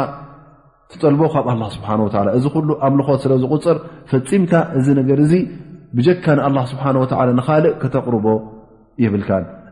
[0.92, 3.78] ትጠልቦ ካብ ኣላ ስብሓን ዓላ እዚ ኩሉ ኣምልኾት ስለ ዝቁፅር
[4.12, 5.34] ፈፂምታ እዚ ነገር እዚ
[5.98, 8.26] ብጀካ ንኣላ ስብሓን ወተዓላ ንኻልእ ከተቕርቦ
[9.04, 9.44] ይብልካን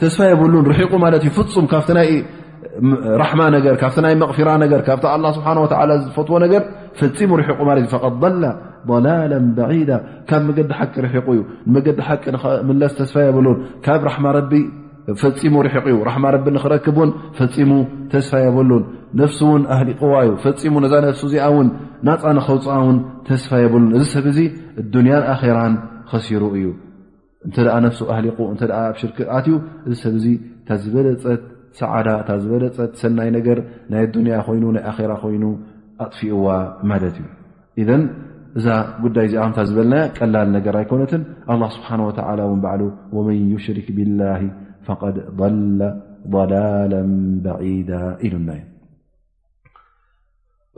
[0.00, 0.90] ተስፋ የበሉን ርቁ
[1.28, 2.16] እ ፍፁም ካብ ይ
[3.22, 3.92] ራማ ገ ካብ
[4.38, 4.54] غራ
[4.86, 4.96] ካ
[5.36, 5.46] ስብሓ
[6.04, 6.62] ዝፈትዎ ነገር
[7.18, 7.86] ፈሙ ርቁ ማ ዩ
[8.44, 8.54] ላ
[9.32, 9.92] ላ በዳ
[10.30, 11.44] ካብ መገዲ ሓቂ ር ዩ
[11.86, 13.38] ዲ ቂ ለስ ስፋ የበ
[13.84, 14.04] ካብ
[15.22, 17.70] ፈፂሙ ርሕቕ ዩ ራሕማ ረቢ ንክረክቡን ፈፂሙ
[18.12, 18.84] ተስፋ የበሉን
[19.20, 21.68] ነፍስ ውን ኣሊቕዋ እዩ ፈፂሙ ነዛ ነፍሱ እዚኣ ውን
[22.08, 22.98] ናፃን ኸውፅ ውን
[23.28, 24.40] ተስፋ የበሉን እዚ ሰብ ዚ
[24.94, 25.74] ዱንያን ኣራን
[26.12, 26.66] ኸሲሩ እዩ
[27.48, 27.56] እተ
[28.00, 28.34] ሱ ኣሊእ
[28.80, 29.54] ኣ ሽርክኣት እዩ
[29.86, 30.24] እዚ ሰብዚ
[30.62, 31.42] እታ ዝበለፀት
[31.80, 33.58] ሰዓዳ ታ ዝበለፀት ሰናይ ነገር
[33.94, 34.04] ናይ
[34.36, 35.44] ያ ይ ናይ ራ ኮይኑ
[36.04, 36.46] ኣጥፊኡዋ
[36.92, 37.18] ማት እዩ
[38.58, 38.68] እዛ
[39.04, 39.34] ጉዳይ እዚ
[39.70, 41.22] ዝበለና ቀላል ነገር ኣይኮነትን
[41.78, 42.80] ስብሓ ን ባሉ
[43.16, 44.20] ወመን ሽክ ብላ
[44.86, 46.00] فق ضل
[46.34, 47.02] ضላلا
[47.44, 47.90] بيد
[48.32, 48.34] ሉ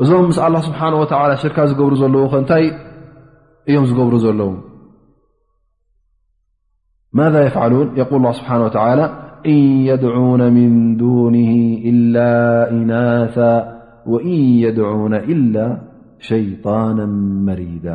[0.03, 0.11] እዞ
[0.49, 2.65] الله سنه ولى ሽርካ ዝገብሩ ዘለ ንታይ
[3.69, 4.51] እዮ ዝገብሩ ዘለው
[7.19, 9.05] ማذا يفعلون يقول الله سبنه ولى
[9.53, 9.59] إن
[9.91, 10.71] يدعون من
[11.03, 11.35] دون
[11.91, 12.17] إل
[12.77, 13.37] إنث
[14.13, 15.55] وإن يدعون إل
[16.31, 16.99] شيطان
[17.49, 17.87] مريد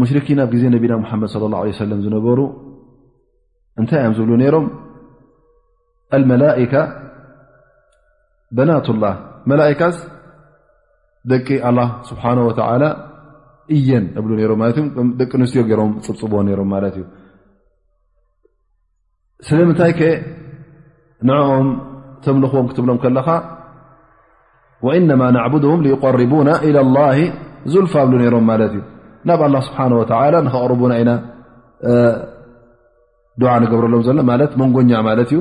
[0.00, 0.16] مሽر
[0.52, 2.38] ብ ዜ ነና مድ صى الله عليه وسم ነበሩ
[3.80, 4.54] እታይ ብل ነሮ
[6.32, 6.74] መላካ
[8.56, 9.06] በናቱ ላ
[9.50, 9.96] መላካስ
[11.30, 12.84] ደቂ ኣ ስብሓ ወተላ
[13.76, 14.26] እየን እብ
[15.12, 17.04] እደቂ ንስትዮ ሮም ፅብፅብዎ ሮም ማለት እዩ
[19.46, 20.02] ስለምንታይ ከ
[21.30, 21.68] ንዕኦም
[22.24, 23.28] ተምልኽዎም ክትብሎም ከለካ
[24.86, 26.78] ወኢነማ ናዕቡድም ቀርቡና ኢላ
[27.72, 28.80] ዙልፋ ብሉ ነይሮም ማለት እዩ
[29.28, 30.12] ናብ ኣላ ስብሓ ወተ
[30.46, 31.10] ንኸቕርቡና ኢና
[33.40, 35.38] ድዓ ንገብረሎም ዘሎ ማለት መንጎኛ ማለት እዩ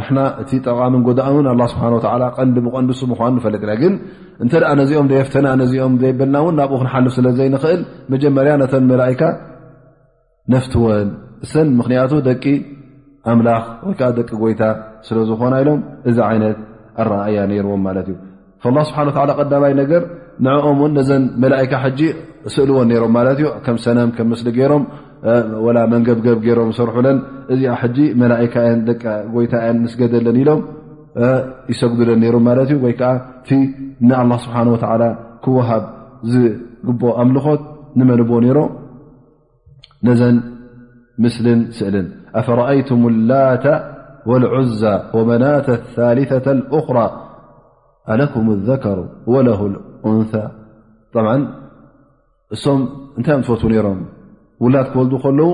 [0.00, 3.94] ርሕና እቲ ጠቓሚን ጎዳእ እን ኣ ስብሓ ወ ቀንዲ ብቐንዲሱ ምኳኑ ንፈለጥ ና ግን
[4.44, 7.80] እንተ ደኣ ነዚኦም ደየፍተና ነዚኦም ዘይበልና እውን ናብኡ ክንሓልፍ ስለ ዘይንኽእል
[8.12, 9.22] መጀመርያ ነተን መላኢካ
[10.54, 11.08] ነፍትወን
[11.46, 12.44] እሰን ምክንያቱ ደቂ
[13.32, 14.62] ኣምላኽ ወይከዓ ደቂ ጎይታ
[15.08, 15.80] ስለዝኮና ኢሎም
[16.10, 16.58] እዚ ዓይነት
[17.02, 18.16] ኣረእያ ነይርዎም ማለት እዩ
[18.76, 20.02] ላ ስብሓን ላ ቀዳማይ ነገር
[20.46, 22.00] ንዕኦምእውን ነዘን መላኢካ ሕጂ
[22.54, 23.14] ስእልዎን ሮም
[23.74, 24.84] ም ሰነም ም ስሊ ይሮም
[25.76, 27.18] ላ መንገብገብ ሮም ሰርለን
[27.54, 27.74] እዚኣ
[28.22, 28.96] መላካን ደ
[29.34, 30.62] ጎይታን ስገደለን ኢሎም
[31.72, 33.12] ይሰጉዱለን ሮም እዩ ወይከዓ
[33.50, 33.60] ቲ
[34.44, 34.54] ስሓ
[35.44, 35.84] ክወሃብ
[36.32, 37.62] ዝግቦ ኣምልኾት
[38.00, 38.60] ንመንቦ ሮ
[40.06, 40.36] ነዘን
[41.22, 42.06] ምስልን ስእልን
[42.60, 43.64] ረአይትም الላተ
[44.30, 44.82] والዑዛ
[45.28, 46.46] መናة ثልثة
[46.78, 47.06] أራى
[48.12, 48.98] ኣكም الذሩ
[51.38, 51.42] ን
[52.54, 52.80] እሶም
[53.18, 54.00] እንታይ ም ትፈት ነሮም
[54.64, 55.50] ውላድ ክወልዱ ከለዉ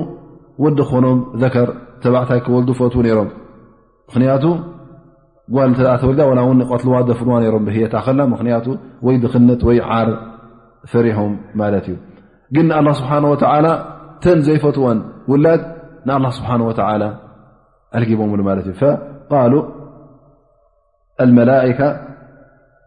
[0.62, 1.68] ወዲ ኾኖም ዘከር
[2.02, 3.28] ተባዕታይ ክወል ፈት ነሮም
[4.08, 4.44] ምክንያቱ
[5.56, 8.66] ጓል ተ ተወሊዳ ውን ቆትልዋ ደፍንዋ ሮም ብየታክና ምክንያቱ
[9.06, 10.10] ወይ ድኽነት ወይ ዓር
[10.92, 11.96] ፈሪሆም ማለት እዩ
[12.54, 13.34] ግን ኣ ስብሓه و
[14.22, 14.98] ተን ዘይፈትዎን
[15.30, 15.60] ውላድ
[16.08, 17.04] ንኣ ስብሓه
[17.96, 18.92] አልጊቦምሉ ት ዩ
[19.30, 19.54] ቃሉ
[21.38, 21.80] መላئካ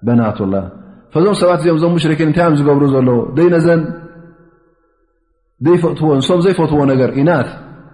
[0.05, 0.57] በናቱ ላ
[1.23, 3.79] ዞም ሰባት እዚኦም እዞም ሙሽርክን እንታይ ም ዝገብሩ ዘለዎ ደይነዘን
[5.65, 7.31] ንሶም ዘይፈትዎ ነገር ኢና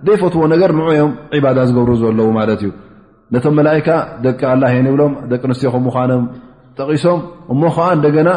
[0.08, 2.72] ዘይፈትዎ ነገር ንኦም ዒባዳ ዝገብሩ ዘለዉ ማለት እዩ
[3.34, 3.88] ነቶም መላካ
[4.26, 6.24] ደቂ ኣላ እየን ይብሎም ደቂ ኣንስትዮ ከም ኖም
[6.80, 7.20] ጠቂሶም
[7.54, 8.30] እሞ ከዓ እንደገና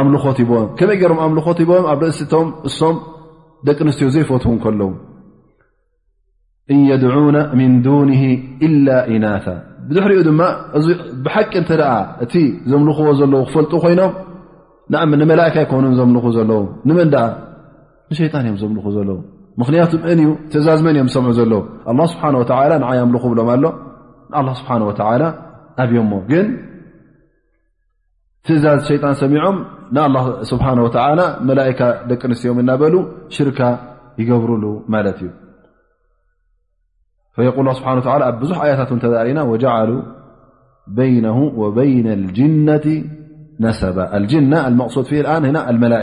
[0.00, 2.96] ኣምልኮት ቦም ከመይ ገይሮም ኣምልኮት ሂቦም ኣብ ርእሲቶም እሶም
[3.68, 4.88] ደቂ ኣንስትዮ ዘይፈትው ከለዉ
[6.72, 8.08] እን የድዑና ምን ዱን
[8.66, 9.46] ኢላ ኢናታ
[9.96, 10.40] ድሕሪኡ ድማ
[11.26, 11.84] ብሓቂ እንተ ደ
[12.24, 12.34] እቲ
[12.72, 14.12] ዘምልኽዎ ዘለው ክፈልጡ ኮይኖም
[15.20, 17.08] ንመላእካ ይኮኑን ዘምልኹ ዘለው ንመን
[18.12, 19.10] ንሸጣን እዮ ምል ዘለ
[19.60, 21.52] ምክንያቱ እዩ ትእዛዝ መን እም ዝሰምዑ ዘለ
[22.12, 23.48] ስሓ ንዓያምል ብሎም
[24.40, 24.70] ኣሎ ስብሓ
[25.82, 26.46] ኣብዮሞ ግን
[28.46, 29.56] ትእዛዝ ሸጣን ሰሚዖም
[29.96, 32.94] ን ካ ደቂ ኣንስትኦም እናበሉ
[33.36, 33.60] ሽርካ
[34.20, 35.30] ይገብሩሉ ማለት እዩ
[37.60, 39.44] ብ ኣብ ብዙ ኣያታት ተና
[42.16, 42.90] ነ
[43.64, 43.98] ነሰባ
[44.52, 44.54] ና
[45.92, 46.02] ላ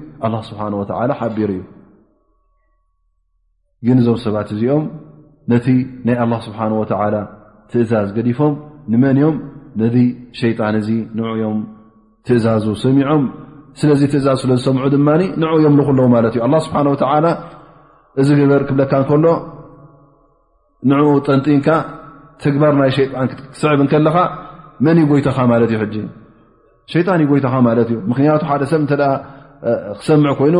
[0.49, 0.83] ስብሓ ወ
[1.19, 1.61] ሓቢር እዩ
[3.87, 4.83] ግን እዞም ሰባት እዚኦም
[5.51, 5.65] ነቲ
[6.07, 7.15] ናይ ኣላ ስብሓ ወላ
[7.71, 8.53] ትእዛዝ ገዲፎም
[8.91, 9.35] ንመን እዮም
[9.81, 9.85] ነ
[10.41, 11.59] ሸይጣን እዚ ንዕኡ ዮም
[12.27, 13.23] ትእዛዙ ሰሚዖም
[13.81, 15.07] ስለዚ ትእዛዙ ስለ ዝሰምዑ ድማ
[15.41, 17.25] ንዕኡ እዮም ዝክለዉ ማለት እዩ ኣ ስብሓን ወተላ
[18.21, 19.25] እዚ ገበር ክብለካ ከሎ
[20.91, 21.67] ንዕኡ ጠንጢንካ
[22.43, 24.17] ተግባር ናይ ሸጣን ክስዕብ ከለካ
[24.85, 26.05] መን ዩ ጎይቶካ ማለት እዩ ሕ
[26.93, 28.93] ሸይጣን እዩ ጎይተኻ ማለት እዩ ምክንያቱ ሓደ ሰብ እንተ
[30.01, 30.57] ክሰምዑ ኮይኑ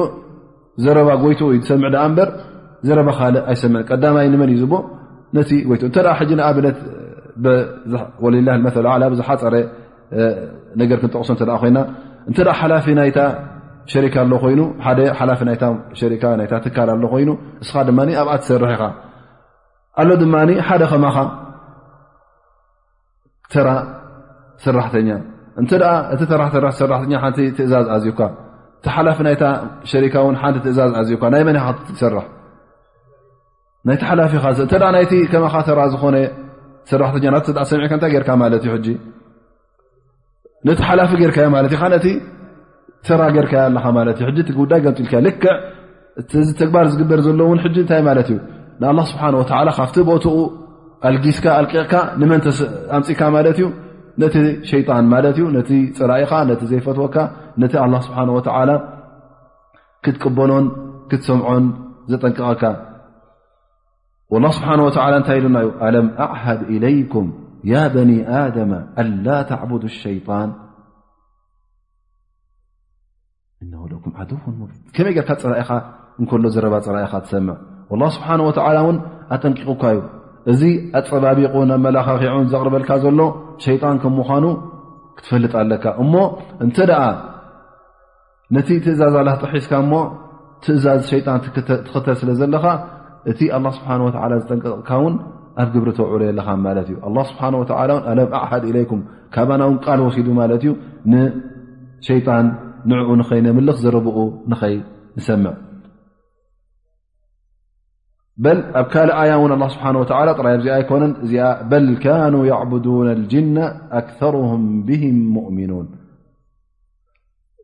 [0.86, 2.30] ዘረባ ጎይቱ ወ ዝሰምዕ እበር
[2.88, 4.74] ዘረባ ካ ኣይሰምዕ ቀዳማይ ንመን እዩ ዝቦ
[5.38, 6.78] ነቲ ጎይቱ እንተ ሕጂ ንኣብነት
[8.24, 8.70] ወላ መ
[9.04, 9.54] ላ ብዝሓፀረ
[10.82, 11.78] ነገር ክንጠቕሶ እተ ኮይና
[12.30, 13.20] እንተ ሓላፊ ናይታ
[13.94, 14.90] ሸሪካ ኣሎ ኮይኑ ሓ
[15.20, 15.40] ሓላፊ
[16.00, 17.30] ሸካ ትካል ኣሎ ኮይኑ
[17.64, 18.84] እስኻ ድማ ኣብኣ ትሰርሕ ኢኻ
[20.02, 20.36] ኣሎ ድማ
[20.68, 21.18] ሓደ ከማኻ
[23.54, 23.70] ተራ
[24.66, 25.10] ሰራሕተኛ
[25.62, 26.22] እእቲ
[26.82, 28.20] ሰራኛ ሓንቲ ትእዛዝ ኣዝዩካ
[28.86, 29.46] ቲሓላፊ ናይታ
[29.92, 31.58] ሸሪካ ሓቲ ትእዛዝ ዝዩ ናይ መን
[32.02, 32.26] ሰራሕ
[33.88, 34.34] ናይቲ ሓፊ
[34.72, 34.82] ተ
[35.22, 36.06] ይ ከተ ዝኮ
[36.90, 37.90] ስራታይ
[38.64, 38.88] ቲ
[40.88, 41.48] ሓላፊ ርካ
[43.20, 45.56] ራ ርካ ኣ ጉዳይ ገምፅልክዕ
[46.62, 48.32] ተግባር ዝግበር ዘሎ ው ታይ ማትእዩ
[48.98, 49.44] ን ስብሓ ወ
[49.78, 50.36] ካብቲ ቦትኡ
[51.10, 52.42] ኣልጊስካ ኣልቕካ ንመን
[52.98, 53.68] ኣምፅካ ማለት እዩ
[54.22, 54.36] ነቲ
[54.70, 55.04] ሸጣን
[55.36, 57.16] ት ዩ ነቲ ፅራኢኻ ነ ዘይፈትወካ
[57.62, 58.70] ነቲ ኣላ ስብሓን ወተላ
[60.06, 60.66] ክትቅበኖን
[61.10, 61.66] ክትሰምዖን
[62.12, 62.64] ዘጠንቅቐካ
[64.44, 64.90] ላ ስብሓ ወ
[65.20, 67.26] እንታይ ኢሉና ዩ ኣለም ኣዕሃድ ኢለይኩም
[67.72, 70.50] ያ በኒ ኣደማ ኣንላ ተዕቡዱ ሸይጣን
[73.64, 74.14] እነው ኩም
[74.62, 75.72] ው ከመይ ርካ ፀራኢኻ
[76.20, 77.58] እንከሎ ዘረባ ፀራኢኻ ትሰምዕ
[78.02, 78.98] ላ ስብሓ ወተላ እውን
[79.36, 80.00] ኣጠንቂቕኳ ዩ
[80.52, 80.62] እዚ
[81.00, 83.20] ኣፀባቢቑን ኣመላኻኺዑን ዘቕርበልካ ዘሎ
[83.66, 84.46] ሸይጣን ከም ምኳኑ
[85.18, 86.14] ክትፈልጥ ኣለካ እሞ
[86.66, 87.04] እንተ ደኣ
[88.56, 89.94] ነቲ ትእዛዝ ላ ጥሒስካ እሞ
[90.64, 92.64] ትእዛዝ ሸጣን ትኽተል ስለ ዘለኻ
[93.32, 94.12] እቲ ላ ስብሓ ወ
[94.44, 95.14] ዝጠንቀቕካ ውን
[95.62, 96.98] ኣብ ግብሪ ተውዕለ የለኻ ማለት እዩ
[97.30, 97.42] ስብሓ
[98.12, 99.02] ኣለም ኣእሓድ ለይኩም
[99.36, 100.72] ካባና ውን ቃል ወሲዱ ማለት እዩ
[101.14, 102.48] ንሸይጣን
[102.92, 104.18] ንዕኡ ንኸይ ነምልኽ ዘረብኡ
[104.52, 104.76] ንኸይ
[105.20, 105.54] ንሰምዕ
[108.80, 109.86] ኣብ ካልእ ኣያ እውን ኣ ስብሓ
[110.40, 111.34] ጥራይ ር ኣይኮነን እዚ
[111.72, 112.36] በል ካኑ
[112.74, 113.58] ብና ልጅና
[114.00, 115.88] ኣክርም ብም ሙؤምኑን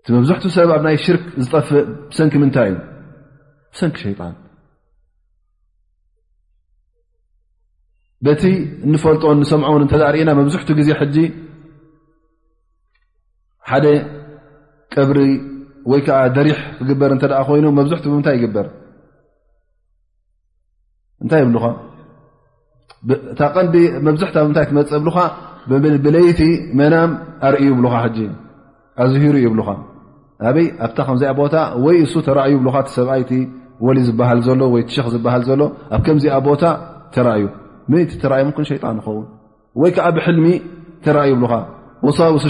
[0.07, 1.87] እቲ መብዝሕቲ ሰብ ኣብ ናይ ሽርክ ዝጠፍእ
[2.17, 2.75] ሰንኪ ምንታይ እዩ
[3.79, 4.33] ሰንኪ ሸይጣን
[8.25, 8.43] በቲ
[8.89, 11.15] እንፈልጦ ንሰምዖን እተ ርእና መብዝሕቱ ግዜ ሕጂ
[13.71, 13.85] ሓደ
[14.95, 15.17] ቀብሪ
[15.93, 18.67] ወይከዓ ደሪሕ ክግበር እተ ኮይኑ መብዝሕቲ ብምታይ ይግበር
[21.23, 21.65] እንታይ ይብልካ
[23.41, 23.75] ታ ቀንዲ
[24.07, 25.17] መብዝሕታ ብምታይ ትመፅእ ብካ
[26.07, 26.41] ብለይቲ
[26.81, 27.11] መናም
[27.49, 27.95] ኣርእ ብልካ
[29.03, 29.69] ኣዝሂሩ ይብሉካ
[30.37, 31.79] ይኣ ዚ ቦታ እ
[32.65, 33.31] ብ ሰብኣይቲ
[33.97, 34.49] ሊ ዝሃ ሎ ዝ
[35.61, 35.63] ሎ
[35.95, 36.63] ኣ ከምዚኣ ቦታ
[37.15, 37.45] ተዩ
[38.01, 38.03] ዩ
[38.69, 39.25] ሸጣ ኸውን
[39.89, 40.45] ይ ዓ ብሕልሚ
[41.05, 41.33] ተዩ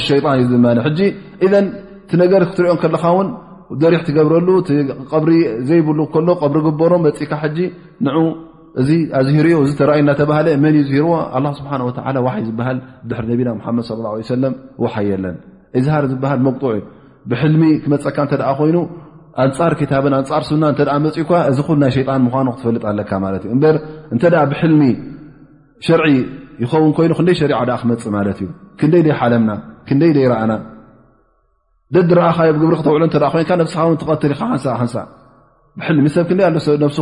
[0.07, 0.09] ሸ
[0.43, 0.51] እዩ
[2.23, 3.27] ነገር ክትሪኦም ለኻን
[3.79, 4.49] ደሪሕ ትገብረሉ
[5.31, 5.33] ሪ
[5.69, 6.15] ዘይብ ሪ ሮ ካ
[8.81, 8.83] እ
[9.17, 10.09] ኣርዩ መን ዩ ርዎ ይ ዝ ሪ ና
[13.07, 13.09] ድ
[14.85, 15.35] ى ه የለን
[15.85, 16.29] ዝሃር ዝ ዕዩ
[17.31, 18.77] ብሕልሚ ትመፀካ ተ ኮይኑ
[19.43, 20.67] ኣንፃር ታብን ኣንፃር ብና
[21.29, 23.23] ኡ እዚ ናይ ሸጣን ምኑ ክትፈልጥ ኣካበ
[24.15, 24.81] እተ ብሕልሚ
[25.87, 26.07] ሸርዒ
[26.63, 28.47] ይኸውን ኮይኑ ክንደይ ሸሪ ክመፅ ት እዩ
[28.79, 29.51] ክንደይ ይ ሓለምና
[29.87, 30.51] ክንደይ ይኣና
[31.95, 32.69] ደድኻኣሪ ክሎ
[33.03, 33.65] ን ብ
[36.15, 36.25] ሰብ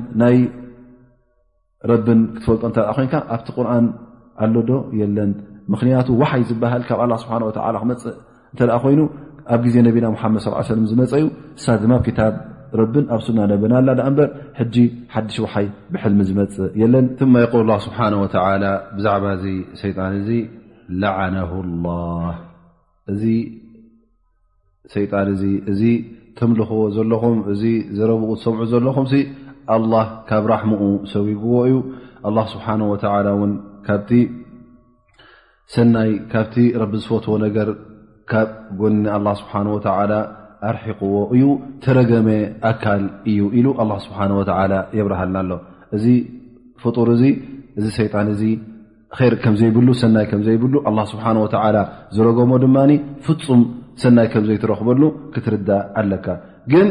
[1.90, 3.86] ረብን ክትፈልጦ እተ ኮይንካ ኣብቲ ቁርኣን
[4.44, 5.32] ኣሎዶ የለን
[5.74, 8.16] ምክንያቱ ውሓይ ዝበሃል ካብ ኣላ ስብሓ ወተ ክመፅእ
[8.54, 9.02] እንተ ኮይኑ
[9.54, 11.28] ኣብ ግዜ ነቢና ሓመድ ስ ለ ዝመፀ እዩ
[11.64, 12.34] ሳ ዝማኣብ ክታብ
[12.80, 14.30] ረብን ኣብ ሱና ነብና ላ ዳ እበር
[14.60, 14.76] ሕጂ
[15.14, 18.28] ሓድሽ ወሓይ ብሕልሚ ዝመፅ የለን ትማይ ቆል ስብሓ ወ
[18.98, 19.48] ብዛዕባ ዚ
[19.82, 20.30] ሸይጣን እዚ
[21.04, 21.36] ላዓነ
[21.86, 21.90] ላ
[23.14, 23.34] እ
[24.94, 25.82] ሸይጣን እ እዚ
[26.40, 27.64] ተምልኽዎ ዘለኹም እዚ
[27.98, 29.06] ዝረብኡ ሰምዑ ዘለኹም
[29.76, 29.94] ኣላ
[30.30, 31.76] ካብ ራሕሙኡ ሰዊጉዎ እዩ
[32.30, 33.52] ኣ ስብሓ ወላ ውን
[35.76, 37.70] ሰናይ ካብቲ ረቢ ዝፈትዎ ነገር
[38.32, 38.50] ካብ
[38.82, 39.86] ጎኒ ኣላ ስብሓ ወተ
[40.70, 41.44] ኣርሒቕዎ እዩ
[41.84, 42.28] ተረገመ
[42.70, 44.50] ኣካል እዩ ኢሉ ኣ ስብሓ ወተ
[44.98, 45.52] የብርሃልና ኣሎ
[45.98, 46.06] እዚ
[46.84, 47.24] ፍጡር እዚ
[47.80, 48.44] እዚ ሰይጣን እዚ
[49.32, 51.78] ር ከም ዘይብሉ ሰናይ ከምዘይብሉ ኣ ስብሓ ወተላ
[52.18, 52.78] ዝረገሞ ድማ
[53.26, 53.62] ፍፁም
[54.04, 55.02] ሰናይ ከምዘይትረኽበሉ
[55.34, 55.70] ክትርዳ
[56.02, 56.28] ኣለካ
[56.74, 56.88] ግን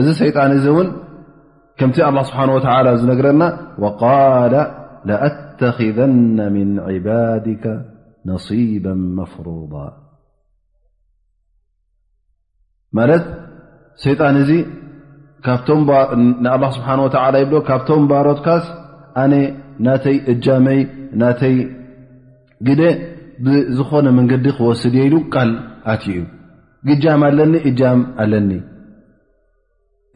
[0.00, 0.88] እዚ ሰይጣን እዚ እውን
[1.80, 2.58] ከምቲ አ ስብሓ ወ
[3.00, 3.42] ዝነግረና
[4.00, 4.04] ق
[5.08, 7.64] ለአተኽذና ምን ዕባድካ
[8.30, 8.84] ነصባ
[9.18, 9.72] መፍሩض
[12.98, 13.24] ማለት
[14.04, 14.50] ሰይጣን እዚ
[16.24, 16.46] ን
[16.76, 16.88] ስብሓ
[17.44, 18.64] ይብሎ ካብቶም ባሮትካስ
[19.22, 19.34] ኣነ
[19.86, 20.80] ናተይ እጃመይ
[21.22, 21.56] ናተይ
[22.68, 22.82] ግደ
[23.46, 25.50] ብዝኾነ መንገዲ ክወስድ የሉ ቃል
[25.94, 26.24] ኣትዩ እዩ
[26.90, 28.50] ግጃም ኣለኒ እጃም ኣለኒ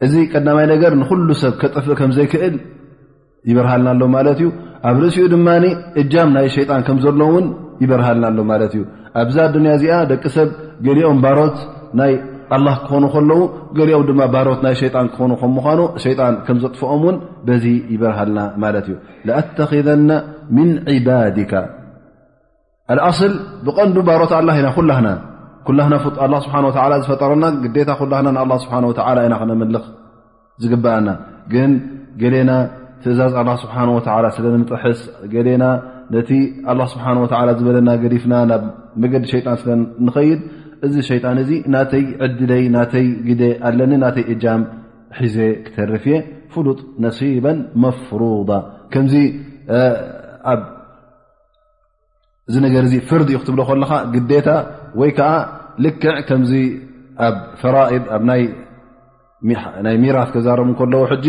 [0.05, 2.55] እዚ ቀዳማይ ነገር ንኩሉ ሰብ ከጠፍእ ከም ዘይክእል
[3.49, 4.47] ይበርሃልናኣሎ ማለት እዩ
[4.89, 5.65] ኣብ ርእሲኡ ድማኒ
[6.01, 7.47] እጃም ናይ ሸይጣን ከም ዘሎዎ ውን
[7.83, 8.83] ይበርሃልናሎ ማለት እዩ
[9.21, 10.49] ኣብዛ ዱንያ እዚኣ ደቂ ሰብ
[10.87, 11.57] ገሊኦም ባሮት
[12.01, 12.13] ናይ
[12.55, 13.41] አላ ክኾኑ ከለዉ
[13.77, 18.85] ገሊኦም ድማ ባሮት ናይ ሸይጣን ክኾኑ ከም ምኳኑ ሸይጣን ከም ዘጥፍኦም ውን በዚ ይበርሃልና ማለት
[18.89, 18.95] እዩ
[19.29, 20.09] ለአተኪዘና
[20.57, 21.53] ምን ዒባድካ
[22.93, 23.33] አልኣስል
[23.65, 25.09] ብቐንዱ ባሮት አላ ኢና ኩላህና
[25.67, 29.83] ኩላህናኣላ ስብሓን ወተላ ዝፈጠረና ግዴታ ኩላህና ንኣላ ስብሓን ወተዓላ ኢና ክነመልኽ
[30.63, 31.07] ዝግበአና
[31.53, 31.71] ግን
[32.21, 32.51] ገሌና
[33.03, 35.01] ትእዛዝ ኣላ ስብሓን ወላ ስለ ንጥሕስ
[35.33, 35.63] ገሌና
[36.15, 36.31] ነቲ
[36.71, 38.63] ኣላ ስብሓን ወላ ዝበለና ገዲፍና ናብ
[39.03, 39.69] መገዲ ሸይጣን ስለ
[40.07, 40.39] ንኸይድ
[40.87, 44.61] እዚ ሸይጣን እዚ ናተይ ዕድለይ ናተይ ግ ኣለኒ ናተይ እጃም
[45.19, 46.17] ሒዘ ክተርፍየ
[46.53, 47.45] ፍሉጥ ነሲባ
[47.83, 48.51] መፍሩዳ
[48.93, 49.15] ከምዚ
[50.53, 50.61] ኣብ
[52.49, 54.47] እዚ ነገር ዚ ፍርዲ እዩ ክትብሎ ከለካ ግዴታ
[54.99, 55.31] ወይ ከዓ
[55.83, 56.53] ልክዕ ከምዚ
[57.27, 58.43] ኣብ ፈራኢድ ኣናይ
[60.03, 61.27] ሚራ ክዛረቡ ከለዉ ሕጂ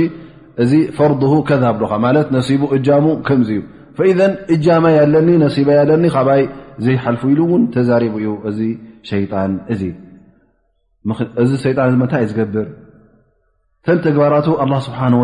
[0.62, 1.12] እዚ ፈር
[1.48, 3.60] ከذብሉካ ማት ነሲቡ እጃሙ ከም ዩ
[4.18, 4.22] ذ
[4.54, 5.28] እጃማ ኣለኒ
[5.68, 6.42] ባ ያለኒ ካይ
[6.84, 8.60] ዘይሓልፉ ኢሉ እውን ተዛሪቡ እዩ እዚ
[9.08, 9.82] ሸጣን እዚ
[11.42, 12.68] እዚ ሸጣን ታይ ዝገብር
[13.84, 15.14] ተን ተግባራቱ اله ስብሓه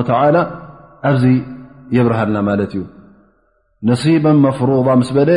[1.09, 1.25] ኣብዚ
[1.97, 2.83] የብርሃልና ማለት እዩ
[3.89, 5.31] ነበ መፍሩض ስ በለ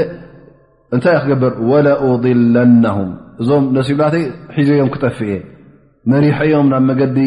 [0.95, 3.09] እንታይ እ ክገበር ወለድለናሁም
[3.41, 4.23] እዞም ነሲብላተይ
[4.55, 5.35] ሒዘዮም ክጠፍእ እየ
[6.11, 7.17] መሪሐዮም ናብ መገዲ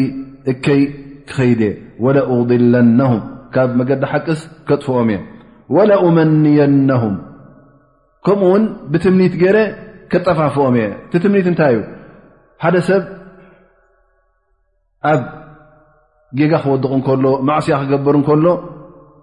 [0.51, 0.81] እከይ
[1.27, 3.21] ትኸይድ እየ ወለድለነሁም
[3.55, 4.39] ካብ መገዲ ሓቅስ
[4.69, 5.19] ከጥፍኦም እየ
[5.77, 7.15] ወለመንየነሁም
[8.25, 9.57] ከምኡ ውን ብትምኒት ገይረ
[10.11, 11.81] ከጠፋፍኦም እየ እቲ ትምኒት እንታይ እዩ
[12.65, 13.03] ሓደ ሰብ
[15.13, 15.23] ኣብ
[16.39, 18.45] ጌጋ ክወድቕ እንከሎ ማዕስያ ክገበር እንከሎ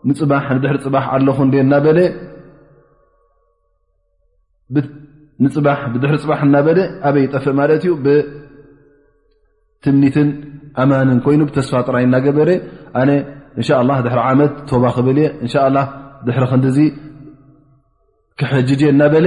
[0.08, 1.98] ንፅባሕ ንድሕሪ ፅባሕ ኣለኹደናበለ
[4.74, 5.52] ድሪ
[6.22, 10.28] ፅባሕ እናበለ ኣበይ ይጠፍእ ማለት እዩ ብትምኒትን
[10.82, 12.48] ኣማንን ኮይኑ ብተስፋ ጥራይ እናገበረ
[13.00, 13.10] ኣነ
[13.60, 13.68] እንሻ
[14.06, 15.78] ድሪ ዓመት ቶባ ክብል የ እንሻ ላ
[16.26, 16.78] ድሕሪ ክንዲዚ
[18.40, 19.26] ክሕጅጀ እናበለ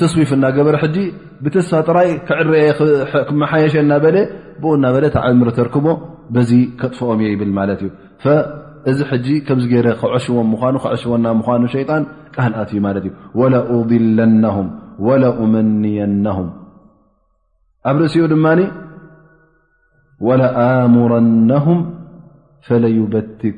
[0.00, 0.96] ተስዊፍ እናገበረ ሕጂ
[1.44, 2.64] ብተስፋ ጥራይ ክዕርአ
[3.30, 4.16] ክመሓየሸ ናበለ
[4.60, 5.86] ብኡ እናበለ ዕምሪ ተርክቦ
[6.34, 6.50] በዚ
[6.82, 7.90] ከጥፍኦም እየ ይብል ማለት እዩ
[8.90, 12.02] እዚ ሕጂ ከምዚ ገረ ክዕሽዎም ምኑ ክዕሽወና ምኑ ሸይጣን
[12.34, 13.12] ቃህልኣት እዩ ማለት እዩ
[13.54, 14.68] ለأضለነهም
[15.22, 16.48] ለأመንየነهም
[17.90, 18.46] ኣብ ርእሲኡ ድማ
[20.40, 20.50] ረ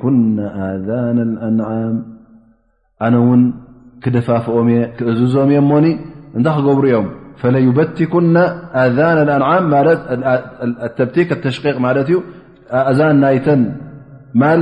[0.03, 1.99] ኩ ንም
[3.07, 3.43] ኣነ ውን
[4.05, 4.57] ክደፋፍኦ
[4.99, 5.87] ክእዝዞም እየ እሞኒ
[6.37, 7.07] እንታይ ክገብሩ እዮም
[7.41, 8.37] ፈለይበቲኩና
[8.83, 9.64] ኣذን ኣንዓም
[10.99, 12.16] ተብቲክ ኣተሽቂቅ ማለት እዩ
[12.91, 13.62] እዛን ናይተን
[14.43, 14.61] ማል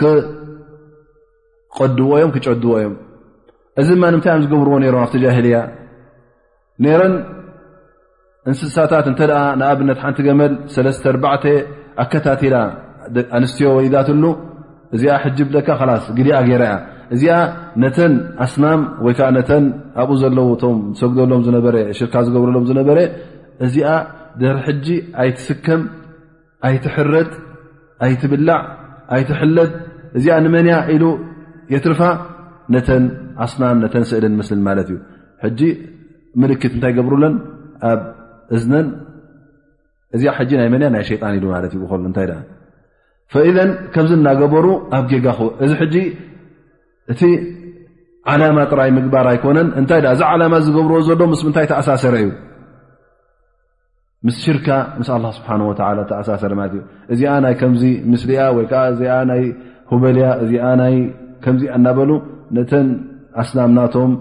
[0.00, 2.94] ክቀድዎ እዮም ክጨድዎ እዮም
[3.80, 5.56] እዚ ማን ምታይ ዮም ዝገብርዎ ነይሮም ኣብቲ ጃሂልያ
[6.84, 7.14] ነይረን
[8.50, 11.44] እንስሳታት እንተ ደኣ ንኣብነት ሓንቲ ገመል ሰለስተ ኣርባተ
[12.02, 12.54] ኣከታቲላ
[13.38, 14.24] ኣንስትዮ ወይዳትሉ
[14.96, 16.74] እዚኣ ሕጂ ብደካ ላስ ግዲኣ ገይራ ያ
[17.14, 17.34] እዚኣ
[17.82, 18.14] ነተን
[18.44, 19.64] ኣስናም ወይ ከዓ ነተን
[20.02, 22.98] ኣብኡ ዘለው እቶም ዝሰግደሎም ዝነበረ ሽርካ ዝገብረሎም ዝነበረ
[23.66, 23.88] እዚኣ
[24.40, 24.86] ድሪ ሕጂ
[25.22, 25.80] ኣይትስከም
[26.68, 27.30] ኣይትሕረጥ
[28.04, 28.60] ኣይትብላዕ
[29.14, 29.72] ኣይትሕለጥ
[30.18, 31.04] እዚኣ ንመንያ ኢሉ
[31.74, 32.00] የትርፋ
[32.74, 33.04] ነተን
[33.44, 34.98] ኣስናም ነተን ስእልን ምስሊን ማለት እዩ
[35.44, 35.60] ሕጂ
[36.42, 37.34] ምልክት እንታይ ገብሩለን
[37.90, 38.00] ኣብ
[38.56, 38.86] እዝነን
[40.16, 42.26] እዚኣ ጂ ናይ መንያ ናይ ሸጣን ኢሉ ማለት እዩ ሉ እንታይ
[43.56, 44.66] ዘን ከምዚ እናገበሩ
[44.98, 45.96] ኣብ ጌጋ ኹ እዚ ሕጂ
[47.12, 47.22] እቲ
[48.30, 52.28] ዓላማ ጥራይ ምግባር ኣይኮነን እንታይ እዚ ዓላማ ዝገብርዎ ዘሎ ምስ ምንታይ ተኣሳሰረ እዩ
[54.26, 55.72] ምስ ሽርካ ምስ ኣ ስብሓ ወ
[56.10, 56.82] ተኣሳሰረ ማለት እዩ
[57.12, 59.02] እዚኣ ናይ ከምዚ ምስሊኣ ወይዓ እዚ
[59.92, 60.94] ኩበልያ እዚኣ ናይ
[61.44, 62.10] ከምዚኣ እናበሉ
[62.56, 62.86] ነተን
[63.40, 64.12] ኣስናምናቶም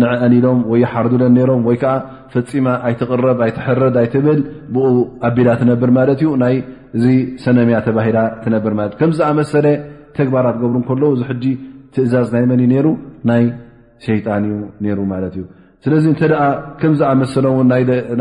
[0.00, 1.92] ንዕአኒ ኢሎም ወይ ሓርዱለን ኔሮም ወይከዓ
[2.32, 4.38] ፈፂማ ኣይትቕረብ ኣይትሕርድ ኣይትብል
[4.74, 4.86] ብኡ
[5.28, 7.06] ኣቢላ ትነብር ማለት እዩ ይእዚ
[7.44, 9.66] ሰነምያ ተባሂላ ትነብር ማለት እዩ ከምዝኣመሰለ
[10.18, 11.44] ተግባራት ገብሩ ከሎዉ እዚ ሕጂ
[11.96, 12.86] ትእዛዝ ናይ መን ነይሩ
[13.30, 13.44] ናይ
[14.06, 15.44] ሸይጣን እዩ ነይሩ ማለት እዩ
[15.86, 16.42] ስለዚ እንተደኣ
[16.80, 17.66] ከምዝኣመሰለ እውን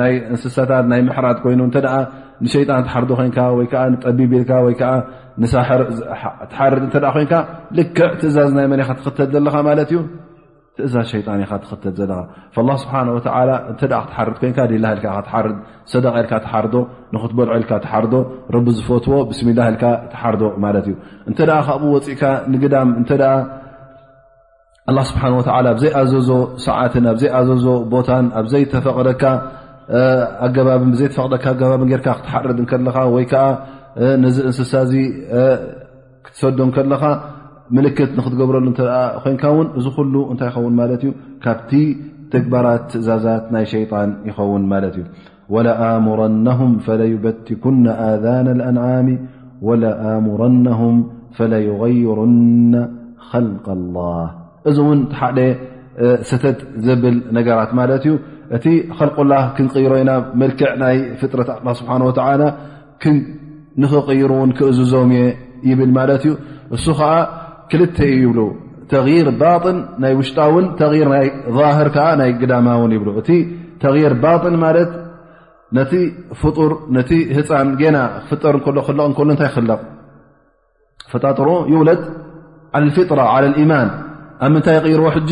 [0.02, 1.76] ናይ እንስሳታት ናይ ምሕራት ኮይኑ እተ
[2.44, 3.68] ንሸጣን ትሓርዶ ኮይንካ ይ
[4.04, 4.66] ጠቢብ ኢልካይ
[5.70, 6.94] ሓርድ
[7.26, 7.34] ይካ
[7.78, 10.02] ልክዕ ትእዛዝ ናይ መን ካ ትኽተል ዘለካ ማ ዩ
[10.78, 12.94] ትእዛዝ ሸጣን ኢ ትክተል ዘለካ ስብሓ
[13.80, 15.50] ክትሓር ር
[15.94, 16.74] ሰደ ኢልካ ሓርዶ
[17.16, 18.14] ንክትበልዖ ልካ ሓርዶ
[18.66, 20.88] ቢ ዝፈትዎ ብስሚላ ኢልካ ትሓርዶ ማት እዩ
[21.30, 22.24] እንተ ካብኡ ወፅእካ
[22.54, 25.24] ንግዳም እ ስብሓ
[25.74, 26.30] ኣብዘይኣዘዞ
[26.68, 29.22] ሰዓትን ኣብዘይኣዘዞ ቦታን ኣብዘይተፈቕደካ
[30.48, 33.44] ኣገባብ ብዘይተፈቅደ ካብ ኣገባብ ርካ ክትሓርድ ከለካ ወይከዓ
[34.24, 34.94] ነዚ እንስሳ እዚ
[36.26, 37.04] ክትሰዶ ከለኻ
[37.76, 38.80] ምልክት ንክትገብረሉ እተ
[39.24, 41.12] ኮይንካ እውን እዚ ኩሉ እንታይ ይኸውን ማለት እዩ
[41.44, 41.72] ካብቲ
[42.34, 45.06] ትግባራት ዛዛት ናይ ሸይጣን ይኸውን ማለት እዩ
[45.54, 49.10] ወለኣሙረናም ፈለይበቲኩና ኣذና ኣንዓሚ
[49.68, 50.98] ወለኣሙረናም
[51.54, 52.74] ለይغይሩና
[53.46, 53.48] ል
[53.96, 54.28] ላሃ
[54.70, 55.38] እዚ እውን ሓደ
[56.30, 58.14] ሰተት ዘብል ነገራት ማለት እዩ
[58.56, 58.66] እቲ
[59.08, 61.40] ልቆላ ክንቅይሮ ኢና መልክዕ ናይ ፍጥረ
[61.80, 61.90] ስሓ
[63.82, 65.22] ንኽይሩ ውን ክእዝዞም እየ
[65.70, 66.28] ይብል ማት እዩ
[66.76, 67.14] እሱ ከዓ
[67.72, 68.38] ክልተ እዩ ይብ
[68.92, 71.04] ተغር ባطን ናይ ውሽጣ ን ተር ይ
[71.58, 73.30] ظህር ዓ ናይ ግዳማ ውን ይብ እቲ
[73.84, 74.92] ተغር ባን ማት
[75.78, 75.94] ነቲ
[76.42, 76.72] ፍጡር
[77.10, 78.00] ቲ ህፃን ና
[78.30, 78.56] ፍጠር
[79.42, 79.72] ታይ ክለ
[81.14, 82.02] ፈጣጥሩ ይውለድ
[82.98, 83.90] ፍጥራة عى يማን
[84.46, 85.32] ኣብ ምንታይ ይይርዎ ሕጂ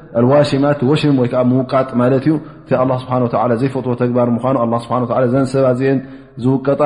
[0.19, 2.33] ኣልዋሽማት ወሽም ወይከዓ ምውቃጥ ማለት እዩ
[2.63, 3.13] እቲ ኣ ስብሓ
[3.61, 4.95] ዘይፈትዎ ተግባር ምኳኑ ኣ ስብሓ
[5.33, 5.97] ዘንሰባ ዚአን
[6.43, 6.81] ዝውቀጣ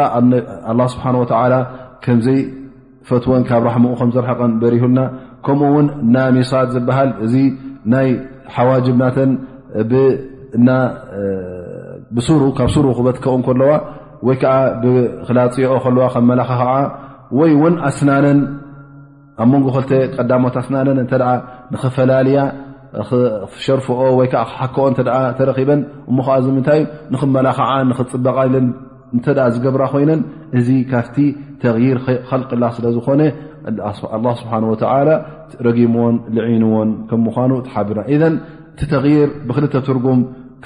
[0.93, 1.25] ስብሓን ወ
[2.05, 4.97] ከምዘይፈትወን ካብ ራሕሙኡ ከም ዘርሕቀን በሪሁና
[5.45, 7.33] ከምኡ ውን ናሚሳት ዝበሃል እዚ
[7.93, 8.07] ናይ
[8.55, 9.31] ሓዋጅብናትን
[12.43, 13.71] ሩካብ ሱሩ ክበት ከውን ከለዋ
[14.27, 14.53] ወይ ከዓ
[14.83, 16.71] ብክላፅኦ ከለዋ ከምመላኻ ከዓ
[17.39, 18.39] ወይ እውን ኣስናነን
[19.43, 21.13] ኣብ መንጎ ክልተ ቀዳሞት ኣስናንን እንተ
[21.73, 22.39] ንክፈላልያ
[23.65, 24.85] ሸርፍኦ ወይከዓ ክሓክኦ
[25.39, 26.81] ተረኪበን እሞከዓ እዚ ምንታይ
[27.13, 28.65] ንክመላ ክዓ ንኽፅበቃ ለን
[29.17, 30.21] እተ ዝገብራ ኮይነን
[30.59, 31.17] እዚ ካብቲ
[31.61, 31.75] ተር
[32.29, 33.21] ኸልቅላ ስለዝኾነ
[34.39, 34.53] ስብሓ
[35.67, 38.31] ረጊምዎን ልዒንዎን ከም ምኑ ተሓቢርና
[38.73, 39.05] እቲ ተር
[39.47, 39.75] ብክልተ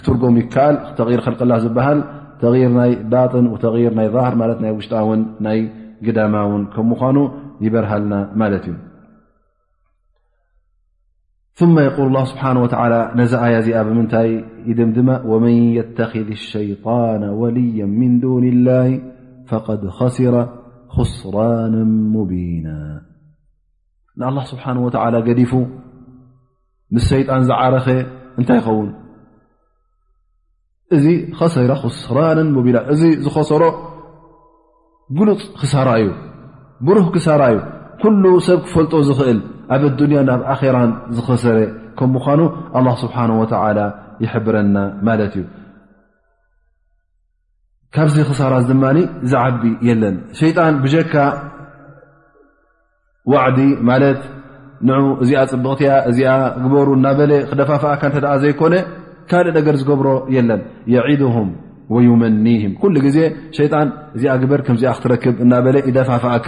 [0.04, 2.00] ትርጉም ይከኣል ተር ልቅላ ዝበሃል
[2.42, 5.60] ተር ናይ ባጥን ተር ናይ ظህር ማ ናይ ውሽጣ ውን ናይ
[6.08, 7.18] ግዳማ ውን ከም ምኳኑ
[7.66, 8.76] ይበርሃልና ማለት እዩ
[11.62, 12.66] ث ي اه ስሓه و
[13.20, 14.30] ነዚ ኣያ እዚኣ ብምንታይ
[14.78, 18.88] ድ ድማ وመን يتخذ الሸيطና ወልያ مን دን الله
[19.50, 20.36] فقድ خስረ
[20.96, 21.76] خስራن
[22.14, 22.68] ሙبيና
[24.20, 24.88] ንلله ስብሓه و
[25.28, 25.52] ገዲፉ
[26.94, 27.88] ምስ ሰيጣን ዝዓረኸ
[28.40, 28.90] እንታይ ይኸውን
[30.96, 31.06] እዚ
[31.56, 31.72] ሰረ
[32.04, 32.50] ስራ ና
[32.94, 33.64] እዚ ዝኸሰሮ
[35.18, 36.08] ጉሉፅ ክሳራ እዩ
[36.86, 37.58] ብሩህ ክሳራ እዩ
[38.02, 39.40] ኩሉ ሰብ ክፈልጦ ዝኽእል
[39.74, 40.76] ኣብ ኣዱንያ ናብ ኣራ
[41.16, 41.58] ዝኽሰረ
[41.98, 42.42] ከም ምኳኑ
[42.78, 43.54] ኣ ስብሓን ወተ
[44.24, 44.76] ይሕብረና
[45.08, 45.44] ማለት እዩ
[47.96, 48.84] ካብዚ ክሳራስ ድማ
[49.32, 51.14] ዝዓቢ የለን ሸይጣን ብጀካ
[53.34, 53.60] ዋዕዲ
[53.90, 54.22] ማለት
[54.88, 54.90] ን
[55.24, 56.32] እዚኣ ፅብቕትያ እዚኣ
[56.64, 58.76] ግበሩ እናበለ ክደፋፍኣካ እንተ ደ ዘይኮነ
[59.32, 60.62] ካልእ ነገር ዝገብሮ የለን
[60.94, 61.50] የዒድም
[61.96, 63.18] ወይመኒም ኩሉ ግዜ
[63.60, 63.88] ሸይጣን
[64.18, 66.48] እዚኣ ግበር ከምዚኣ ክትረክብ እናበለ ይደፋፍአካ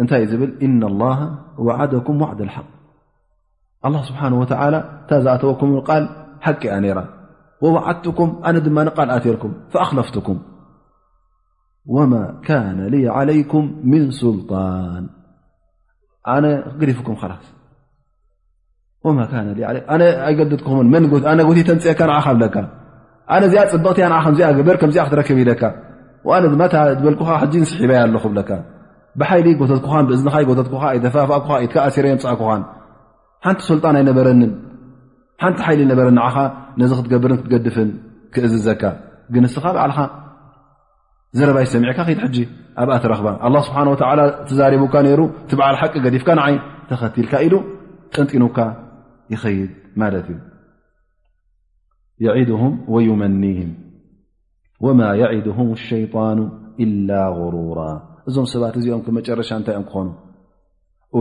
[0.00, 1.16] እታይ እ ብ إن الله
[1.66, 2.70] وعدكም وعد الحق
[3.86, 4.46] الله سبሓنه وى
[5.08, 5.90] ታዝኣተወ ል ቂ
[6.70, 7.00] ያ ر
[7.64, 8.66] وودتكም ነ ድ
[8.98, 9.42] ል ኣትርኩ
[9.72, 10.38] فأخለፍትኩም
[11.94, 12.12] وم
[12.46, 12.76] كن
[13.16, 15.02] عليكም من سلطن
[16.42, 16.44] ነ
[16.80, 17.28] ገዲፍም ኣ
[21.82, 22.56] ተፅካ ብለካ
[23.40, 24.06] ነ ዚኣ ፅብቕትያ
[24.68, 25.62] በር ዚ ክትረክብ ኢካ
[26.42, 26.44] ነ
[27.04, 27.22] በል
[27.64, 28.50] ንስበያ ኣብካ
[29.20, 32.62] ብሓይሊ ጎተትኩኻን ብእዝንኻይ ጎተትኩካ ይተፋፍእኩ ይትካ ኣሲረዮንፃኣ ኩኻን
[33.44, 34.52] ሓንቲ ስልጣን ኣይነበረንን
[35.42, 36.36] ሓንቲ ሓይሊ ነበረን ንኻ
[36.80, 37.90] ነዚ ክትገብርን ክትገድፍን
[38.34, 38.82] ክእዝዘካ
[39.32, 40.00] ግን ንስኻ በዓልኻ
[41.38, 42.36] ዘረባይ ሰሚዕካ ክድ ሕጂ
[42.82, 43.94] ኣብኣ ቲረክባ ኣ ስብሓን ወ
[44.50, 46.54] ትዛሪቡካ ነይሩ እቲ በዓል ሓቂ ገዲፍካ ንዓይ
[46.90, 47.54] ተኸትልካ ኢሉ
[48.14, 48.58] ጥንጢኑካ
[49.34, 49.72] ይኸይድ
[50.02, 50.38] ማለት እዩ
[52.26, 53.72] የዕድም ወዩመኒም
[54.86, 55.58] ወማ የዕድም
[55.88, 56.38] ሸይጣን
[56.84, 57.80] إላ غሩራ
[58.30, 60.08] እዞም ሰባት እዚኦም መጨረሻ እንታይ ዮም ክኾኑ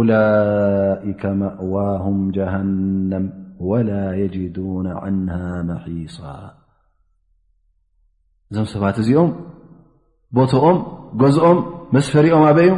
[0.10, 3.26] ላኢካ ማእዋም ጀሃነም
[3.70, 5.18] ወላ የጅዱና ዓን
[5.70, 6.16] መሒስ
[8.52, 9.32] እዞም ሰባት እዚኦም
[10.38, 10.78] ቦቶኦም
[11.22, 11.58] ጎዝኦም
[11.96, 12.74] መስፈሪኦም ኣበ እዩ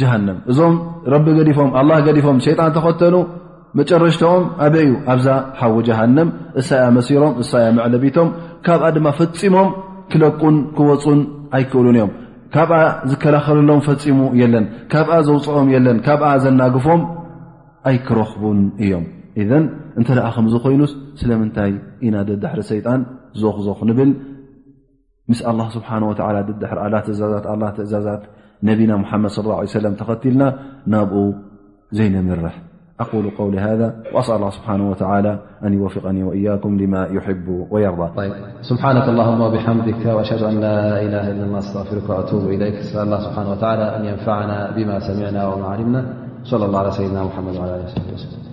[0.00, 0.74] ጃሃነም እዞም
[1.12, 3.14] ረቢ ገዲፎም ኣላ ገዲፎም ሸይጣን ተኸተኑ
[3.78, 5.28] መጨረሽቶኦም ኣበይ እዩ ኣብዛ
[5.60, 6.28] ሓዊ ጃሃነም
[6.60, 8.28] እሳያ መሲሮም እሳያ መዕለቢቶም
[8.66, 9.68] ካብኣ ድማ ፈፂሞም
[10.12, 11.20] ክለቁን ክወፁን
[11.56, 12.10] ኣይክእሉን እዮም
[12.54, 12.76] ካብኣ
[13.10, 17.02] ዝከላኸለሎም ፈፂሙ የለን ካብኣ ዘውፅኦም የለን ካብኣ ዘናግፎም
[17.90, 19.04] ኣይክረኽቡን እዮም
[19.42, 19.64] እዘን
[20.00, 21.72] እንተ ደኣ ከምዚኮይኑስ ስለምንታይ
[22.06, 23.00] ኢና ደዳሕሪ ሰይጣን
[23.42, 24.10] ዞክዞክ ንብል
[25.32, 28.22] ምስ ኣላ ስብሓን ወላ ደዳሪ ላ ትእዛዛት ላ ትእዛዛት
[28.68, 30.42] ነቢና ሙሓመድ ለም ተኸትልና
[30.94, 31.20] ናብኡ
[31.98, 32.56] ዘይንምርሕ
[33.00, 38.12] أقول قول هذا وأسأل الله سبحانه وتعالى أن يوفقني وإياكم لما يحب ويرضى
[38.62, 43.50] سبحانك اللهم وبحمدك وأشهد أن لا إله إلا الله أستغفرك وأتوب إليك أسأل الله سبحانه
[43.50, 48.14] وتعالى أن ينفعنا بما سمعنا وما علمنا وصلى الله على سيدنا محمد على آله وصحبه
[48.14, 48.47] وسلم